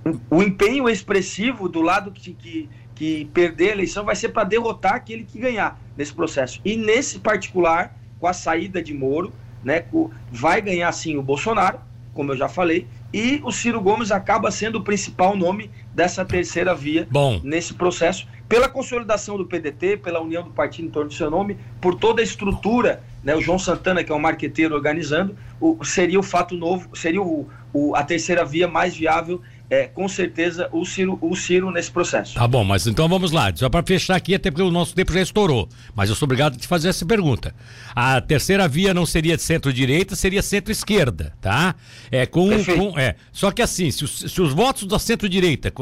o, 0.03 0.37
o 0.37 0.43
empenho 0.43 0.89
expressivo 0.89 1.69
do 1.69 1.81
lado 1.81 2.11
que, 2.11 2.33
que, 2.33 2.69
que 2.95 3.25
perder 3.33 3.69
a 3.69 3.73
eleição 3.73 4.05
vai 4.05 4.15
ser 4.15 4.29
para 4.29 4.45
derrotar 4.45 4.95
aquele 4.95 5.23
que 5.23 5.37
ganhar 5.37 5.79
nesse 5.97 6.13
processo. 6.13 6.61
E 6.63 6.77
nesse 6.77 7.19
particular, 7.19 7.95
com 8.19 8.25
a 8.25 8.33
saída 8.33 8.81
de 8.81 8.93
Moro, 8.93 9.33
né, 9.63 9.83
vai 10.31 10.61
ganhar 10.61 10.91
sim 10.93 11.17
o 11.17 11.21
Bolsonaro, 11.21 11.79
como 12.13 12.31
eu 12.31 12.37
já 12.37 12.47
falei, 12.47 12.87
e 13.13 13.41
o 13.43 13.51
Ciro 13.51 13.81
Gomes 13.81 14.11
acaba 14.11 14.49
sendo 14.49 14.79
o 14.79 14.83
principal 14.83 15.35
nome 15.35 15.69
dessa 15.93 16.23
terceira 16.23 16.73
via 16.73 17.07
Bom. 17.11 17.41
nesse 17.43 17.73
processo, 17.73 18.27
pela 18.47 18.69
consolidação 18.69 19.37
do 19.37 19.45
PDT, 19.45 19.97
pela 19.97 20.21
união 20.21 20.43
do 20.43 20.51
partido 20.51 20.87
em 20.87 20.91
torno 20.91 21.09
do 21.09 21.15
seu 21.15 21.29
nome, 21.29 21.57
por 21.81 21.95
toda 21.95 22.21
a 22.21 22.23
estrutura, 22.23 23.03
né, 23.23 23.35
o 23.35 23.41
João 23.41 23.57
Santana, 23.59 24.03
que 24.03 24.11
é 24.11 24.15
um 24.15 24.19
marqueteiro 24.19 24.75
organizando, 24.75 25.35
o, 25.59 25.83
seria 25.83 26.19
o 26.19 26.23
fato 26.23 26.55
novo, 26.55 26.95
seria 26.95 27.21
o, 27.21 27.49
o, 27.73 27.95
a 27.95 28.03
terceira 28.03 28.45
via 28.45 28.67
mais 28.67 28.95
viável 28.95 29.41
é, 29.69 29.87
com 29.87 30.07
certeza 30.07 30.69
o 30.71 30.85
Ciro, 30.85 31.17
o 31.21 31.35
Ciro 31.35 31.71
nesse 31.71 31.91
processo. 31.91 32.35
Tá 32.35 32.47
bom, 32.47 32.63
mas 32.63 32.85
então 32.85 33.07
vamos 33.07 33.31
lá, 33.31 33.51
só 33.55 33.69
para 33.69 33.85
fechar 33.85 34.15
aqui, 34.15 34.35
até 34.35 34.51
porque 34.51 34.63
o 34.63 34.71
nosso 34.71 34.93
tempo 34.93 35.11
já 35.13 35.21
estourou, 35.21 35.67
mas 35.95 36.09
eu 36.09 36.15
sou 36.15 36.25
obrigado 36.25 36.55
a 36.55 36.57
te 36.57 36.67
fazer 36.67 36.89
essa 36.89 37.05
pergunta. 37.05 37.53
A 37.95 38.21
terceira 38.21 38.67
via 38.67 38.93
não 38.93 39.05
seria 39.05 39.35
de 39.35 39.43
centro-direita, 39.43 40.15
seria 40.15 40.41
centro-esquerda, 40.41 41.33
tá? 41.41 41.75
É, 42.11 42.25
com, 42.25 42.49
com, 42.63 42.99
é, 42.99 43.15
só 43.31 43.51
que 43.51 43.61
assim, 43.61 43.89
se 43.91 44.03
os, 44.03 44.19
se 44.19 44.41
os 44.41 44.53
votos 44.53 44.87
da 44.87 44.99
centro-direita, 44.99 45.73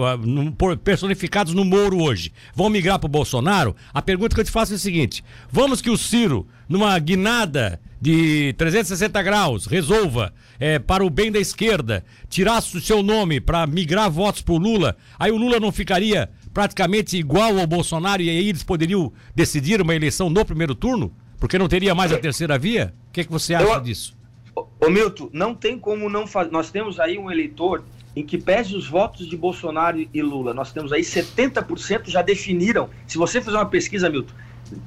personificados 0.83 1.53
no 1.53 1.65
Moro 1.65 2.01
hoje, 2.01 2.31
vão 2.55 2.69
migrar 2.69 2.99
para 2.99 3.07
o 3.07 3.11
Bolsonaro, 3.11 3.75
a 3.93 4.01
pergunta 4.01 4.35
que 4.35 4.41
eu 4.41 4.45
te 4.45 4.51
faço 4.51 4.73
é 4.73 4.75
a 4.75 4.79
seguinte: 4.79 5.23
vamos 5.51 5.81
que 5.81 5.89
o 5.89 5.97
Ciro, 5.97 6.47
numa 6.67 6.97
guinada 6.99 7.79
de 8.03 8.51
360 8.57 9.23
graus, 9.23 9.65
resolva 9.65 10.33
é, 10.59 10.77
para 10.77 11.05
o 11.05 11.09
bem 11.09 11.31
da 11.31 11.39
esquerda, 11.39 12.03
tirasse 12.27 12.75
o 12.75 12.81
seu 12.81 13.01
nome 13.01 13.39
para 13.39 13.65
migrar 13.65 14.11
votos 14.11 14.41
para 14.41 14.53
o 14.53 14.57
Lula, 14.57 14.97
aí 15.17 15.31
o 15.31 15.37
Lula 15.37 15.57
não 15.57 15.71
ficaria 15.71 16.29
praticamente 16.53 17.15
igual 17.15 17.57
ao 17.57 17.65
Bolsonaro 17.65 18.21
e 18.21 18.29
aí 18.29 18.49
eles 18.49 18.61
poderiam 18.61 19.13
decidir 19.33 19.81
uma 19.81 19.95
eleição 19.95 20.29
no 20.29 20.43
primeiro 20.43 20.75
turno? 20.75 21.15
Porque 21.39 21.57
não 21.57 21.69
teria 21.69 21.95
mais 21.95 22.11
a 22.11 22.17
terceira 22.17 22.59
via? 22.59 22.93
O 23.07 23.13
que, 23.13 23.21
é 23.21 23.23
que 23.23 23.31
você 23.31 23.55
acha 23.55 23.71
Eu, 23.71 23.79
disso? 23.79 24.13
Ô 24.53 24.89
Milton, 24.89 25.29
não 25.31 25.55
tem 25.55 25.79
como 25.79 26.09
não 26.09 26.27
fazer. 26.27 26.51
Nós 26.51 26.69
temos 26.69 26.99
aí 26.99 27.17
um 27.17 27.31
eleitor 27.31 27.85
em 28.13 28.25
que 28.25 28.37
pese 28.37 28.75
os 28.75 28.85
votos 28.85 29.29
de 29.29 29.37
Bolsonaro 29.37 30.05
e 30.13 30.21
Lula. 30.21 30.53
Nós 30.53 30.73
temos 30.73 30.91
aí 30.91 31.03
70% 31.03 32.09
já 32.09 32.21
definiram. 32.21 32.89
Se 33.07 33.17
você 33.17 33.41
fizer 33.41 33.57
uma 33.57 33.65
pesquisa, 33.65 34.09
Milton, 34.09 34.33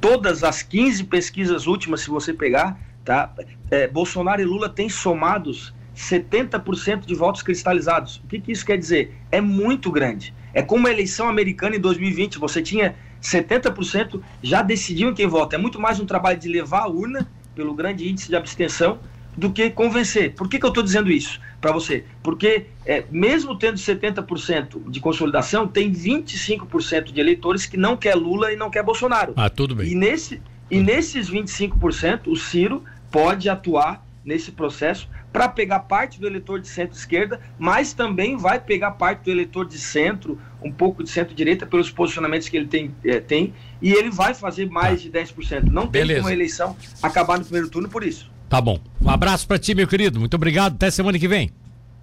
todas 0.02 0.44
as 0.44 0.62
15 0.62 1.04
pesquisas 1.04 1.66
últimas, 1.66 2.02
se 2.02 2.10
você 2.10 2.34
pegar, 2.34 2.78
Tá? 3.06 3.32
É, 3.70 3.86
Bolsonaro 3.86 4.42
e 4.42 4.44
Lula 4.44 4.68
têm 4.68 4.88
somados 4.88 5.72
70% 5.96 7.06
de 7.06 7.14
votos 7.14 7.40
cristalizados. 7.40 8.16
O 8.16 8.26
que, 8.26 8.40
que 8.40 8.50
isso 8.50 8.66
quer 8.66 8.76
dizer? 8.76 9.16
É 9.30 9.40
muito 9.40 9.92
grande. 9.92 10.34
É 10.52 10.60
como 10.60 10.88
a 10.88 10.90
eleição 10.90 11.28
americana 11.28 11.76
em 11.76 11.80
2020, 11.80 12.36
você 12.36 12.60
tinha 12.60 12.96
70% 13.22 14.20
já 14.42 14.60
decidiam 14.60 15.14
quem 15.14 15.28
vota. 15.28 15.54
É 15.54 15.58
muito 15.58 15.80
mais 15.80 16.00
um 16.00 16.04
trabalho 16.04 16.38
de 16.38 16.48
levar 16.48 16.82
a 16.82 16.88
urna, 16.88 17.30
pelo 17.54 17.74
grande 17.74 18.08
índice 18.08 18.28
de 18.28 18.34
abstenção, 18.34 18.98
do 19.36 19.52
que 19.52 19.70
convencer. 19.70 20.34
Por 20.34 20.48
que, 20.48 20.58
que 20.58 20.64
eu 20.64 20.70
estou 20.70 20.82
dizendo 20.82 21.08
isso 21.08 21.40
para 21.60 21.70
você? 21.70 22.04
Porque, 22.24 22.66
é, 22.84 23.04
mesmo 23.08 23.56
tendo 23.56 23.76
70% 23.76 24.90
de 24.90 24.98
consolidação, 24.98 25.68
tem 25.68 25.92
25% 25.92 27.12
de 27.12 27.20
eleitores 27.20 27.66
que 27.66 27.76
não 27.76 27.96
quer 27.96 28.16
Lula 28.16 28.52
e 28.52 28.56
não 28.56 28.68
quer 28.68 28.82
Bolsonaro. 28.82 29.32
Ah, 29.36 29.48
tudo 29.48 29.76
bem. 29.76 29.92
E, 29.92 29.94
nesse, 29.94 30.42
e 30.70 30.80
nesses 30.80 31.30
25%, 31.30 32.26
o 32.26 32.34
Ciro 32.34 32.82
pode 33.10 33.48
atuar 33.48 34.04
nesse 34.24 34.50
processo 34.50 35.08
para 35.32 35.48
pegar 35.48 35.80
parte 35.80 36.18
do 36.18 36.26
eleitor 36.26 36.60
de 36.60 36.66
centro-esquerda, 36.66 37.40
mas 37.58 37.92
também 37.92 38.36
vai 38.36 38.58
pegar 38.58 38.92
parte 38.92 39.24
do 39.24 39.30
eleitor 39.30 39.66
de 39.66 39.78
centro, 39.78 40.40
um 40.62 40.72
pouco 40.72 41.04
de 41.04 41.10
centro-direita, 41.10 41.66
pelos 41.66 41.90
posicionamentos 41.90 42.48
que 42.48 42.56
ele 42.56 42.66
tem, 42.66 42.94
é, 43.04 43.20
tem 43.20 43.54
e 43.80 43.92
ele 43.92 44.10
vai 44.10 44.34
fazer 44.34 44.68
mais 44.68 45.02
tá. 45.02 45.10
de 45.10 45.32
10%. 45.32 45.64
Não 45.70 45.86
tem 45.86 46.02
Beleza. 46.02 46.20
como 46.20 46.30
a 46.30 46.32
eleição 46.32 46.76
acabar 47.02 47.38
no 47.38 47.44
primeiro 47.44 47.68
turno 47.68 47.88
por 47.88 48.02
isso. 48.02 48.30
Tá 48.48 48.60
bom. 48.60 48.80
Um 49.00 49.10
abraço 49.10 49.46
para 49.46 49.58
ti, 49.58 49.74
meu 49.74 49.86
querido. 49.86 50.18
Muito 50.18 50.34
obrigado. 50.34 50.74
Até 50.74 50.90
semana 50.90 51.18
que 51.18 51.28
vem. 51.28 51.50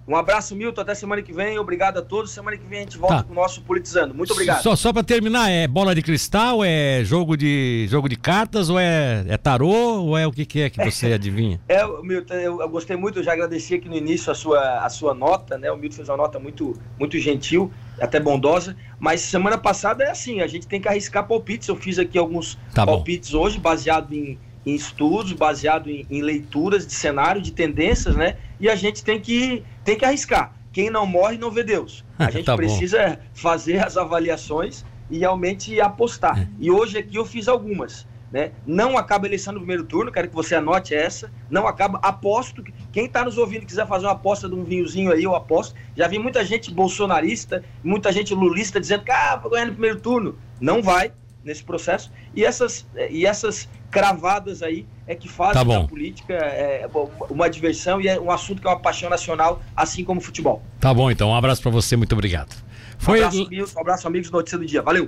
Um 0.06 0.14
abraço, 0.16 0.54
Milton. 0.54 0.82
Até 0.82 0.94
semana 0.94 1.22
que 1.22 1.32
vem. 1.32 1.58
Obrigado 1.58 1.98
a 1.98 2.02
todos. 2.02 2.30
Semana 2.30 2.56
que 2.56 2.66
vem 2.66 2.80
a 2.80 2.82
gente 2.82 2.98
volta 2.98 3.16
tá. 3.16 3.22
com 3.22 3.32
o 3.32 3.34
nosso 3.34 3.62
Politizando. 3.62 4.14
Muito 4.14 4.32
obrigado. 4.32 4.62
Só, 4.62 4.76
só 4.76 4.92
para 4.92 5.02
terminar, 5.02 5.50
é 5.50 5.66
bola 5.66 5.94
de 5.94 6.02
cristal, 6.02 6.62
é 6.62 7.02
jogo 7.04 7.36
de 7.36 7.86
jogo 7.88 8.08
de 8.08 8.16
cartas, 8.16 8.68
ou 8.68 8.78
é, 8.78 9.24
é 9.28 9.36
tarô, 9.36 10.02
ou 10.02 10.18
é 10.18 10.26
o 10.26 10.32
que, 10.32 10.44
que 10.44 10.60
é 10.60 10.70
que 10.70 10.84
você 10.84 11.12
adivinha? 11.14 11.58
É, 11.68 11.86
Milton, 12.02 12.34
eu, 12.34 12.60
eu, 12.60 12.68
gostei 12.68 12.96
muito, 12.96 13.18
eu 13.18 13.22
já 13.22 13.32
agradeci 13.32 13.74
aqui 13.74 13.88
no 13.88 13.96
início 13.96 14.30
a 14.30 14.34
sua, 14.34 14.84
a 14.84 14.88
sua 14.90 15.14
nota, 15.14 15.56
né? 15.56 15.72
O 15.72 15.76
Milton 15.76 15.96
fez 15.96 16.08
uma 16.08 16.18
nota 16.18 16.38
muito, 16.38 16.78
muito 16.98 17.18
gentil, 17.18 17.72
até 17.98 18.20
bondosa. 18.20 18.76
Mas 19.00 19.22
semana 19.22 19.56
passada 19.56 20.04
é 20.04 20.10
assim, 20.10 20.40
a 20.40 20.46
gente 20.46 20.66
tem 20.66 20.80
que 20.80 20.88
arriscar 20.88 21.26
palpites. 21.26 21.68
Eu 21.68 21.76
fiz 21.76 21.98
aqui 21.98 22.18
alguns 22.18 22.58
tá 22.74 22.84
palpites 22.84 23.32
hoje, 23.32 23.58
baseado 23.58 24.12
em 24.12 24.38
em 24.66 24.74
estudos, 24.74 25.32
baseado 25.32 25.90
em, 25.90 26.06
em, 26.10 26.22
leituras 26.22 26.86
de 26.86 26.94
cenário, 26.94 27.40
de 27.40 27.52
tendências, 27.52 28.16
né? 28.16 28.36
E 28.58 28.68
a 28.68 28.74
gente 28.74 29.04
tem 29.04 29.20
que, 29.20 29.62
tem 29.84 29.96
que 29.96 30.04
arriscar. 30.04 30.54
Quem 30.72 30.90
não 30.90 31.06
morre 31.06 31.38
não 31.38 31.50
vê 31.50 31.62
Deus. 31.62 32.04
A 32.18 32.28
gente 32.32 32.46
tá 32.46 32.56
precisa 32.56 33.20
fazer 33.32 33.84
as 33.84 33.96
avaliações 33.96 34.84
e 35.10 35.18
realmente 35.18 35.80
apostar. 35.80 36.40
É. 36.40 36.48
E 36.58 36.70
hoje 36.70 36.98
aqui 36.98 37.16
eu 37.16 37.24
fiz 37.24 37.46
algumas. 37.46 38.06
Né? 38.32 38.50
Não 38.66 38.98
acaba 38.98 39.26
a 39.26 39.28
eleição 39.28 39.52
no 39.52 39.60
primeiro 39.60 39.84
turno, 39.84 40.10
quero 40.10 40.28
que 40.28 40.34
você 40.34 40.56
anote 40.56 40.92
essa. 40.92 41.30
Não 41.48 41.68
acaba, 41.68 42.00
aposto. 42.02 42.64
Quem 42.90 43.06
está 43.06 43.24
nos 43.24 43.38
ouvindo 43.38 43.64
quiser 43.64 43.86
fazer 43.86 44.06
uma 44.06 44.12
aposta 44.12 44.48
de 44.48 44.56
um 44.56 44.64
vinhozinho 44.64 45.12
aí, 45.12 45.22
eu 45.22 45.36
aposto. 45.36 45.76
Já 45.96 46.08
vi 46.08 46.18
muita 46.18 46.44
gente 46.44 46.74
bolsonarista, 46.74 47.62
muita 47.84 48.10
gente 48.10 48.34
lulista 48.34 48.80
dizendo 48.80 49.04
que 49.04 49.12
ah, 49.12 49.36
vou 49.36 49.52
ganhar 49.52 49.66
no 49.66 49.72
primeiro 49.72 50.00
turno. 50.00 50.36
Não 50.60 50.82
vai 50.82 51.12
nesse 51.44 51.62
processo. 51.62 52.10
E 52.34 52.44
essas, 52.44 52.84
e 53.08 53.24
essas 53.24 53.68
cravadas 53.88 54.64
aí 54.64 54.84
é 55.06 55.14
que 55.14 55.28
fazem 55.28 55.54
Tá 55.54 55.64
da 55.64 55.84
política 55.86 56.34
é, 56.34 56.88
uma 57.30 57.48
diversão 57.48 58.00
e 58.00 58.08
é 58.08 58.18
um 58.18 58.30
assunto 58.30 58.60
que 58.60 58.66
é 58.66 58.70
uma 58.70 58.80
paixão 58.80 59.10
nacional, 59.10 59.60
assim 59.76 60.04
como 60.04 60.20
o 60.20 60.22
futebol. 60.22 60.62
Tá 60.80 60.92
bom, 60.92 61.10
então. 61.10 61.30
Um 61.30 61.34
abraço 61.34 61.62
pra 61.62 61.70
você, 61.70 61.96
muito 61.96 62.12
obrigado. 62.12 62.54
Um 62.96 63.04
Foi. 63.04 63.18
abraço, 63.18 63.42
amigos, 63.42 63.76
um 63.76 63.80
abraço, 63.80 64.06
amigos 64.06 64.30
do 64.30 64.36
Notícia 64.36 64.58
do 64.58 64.66
Dia. 64.66 64.82
Valeu! 64.82 65.02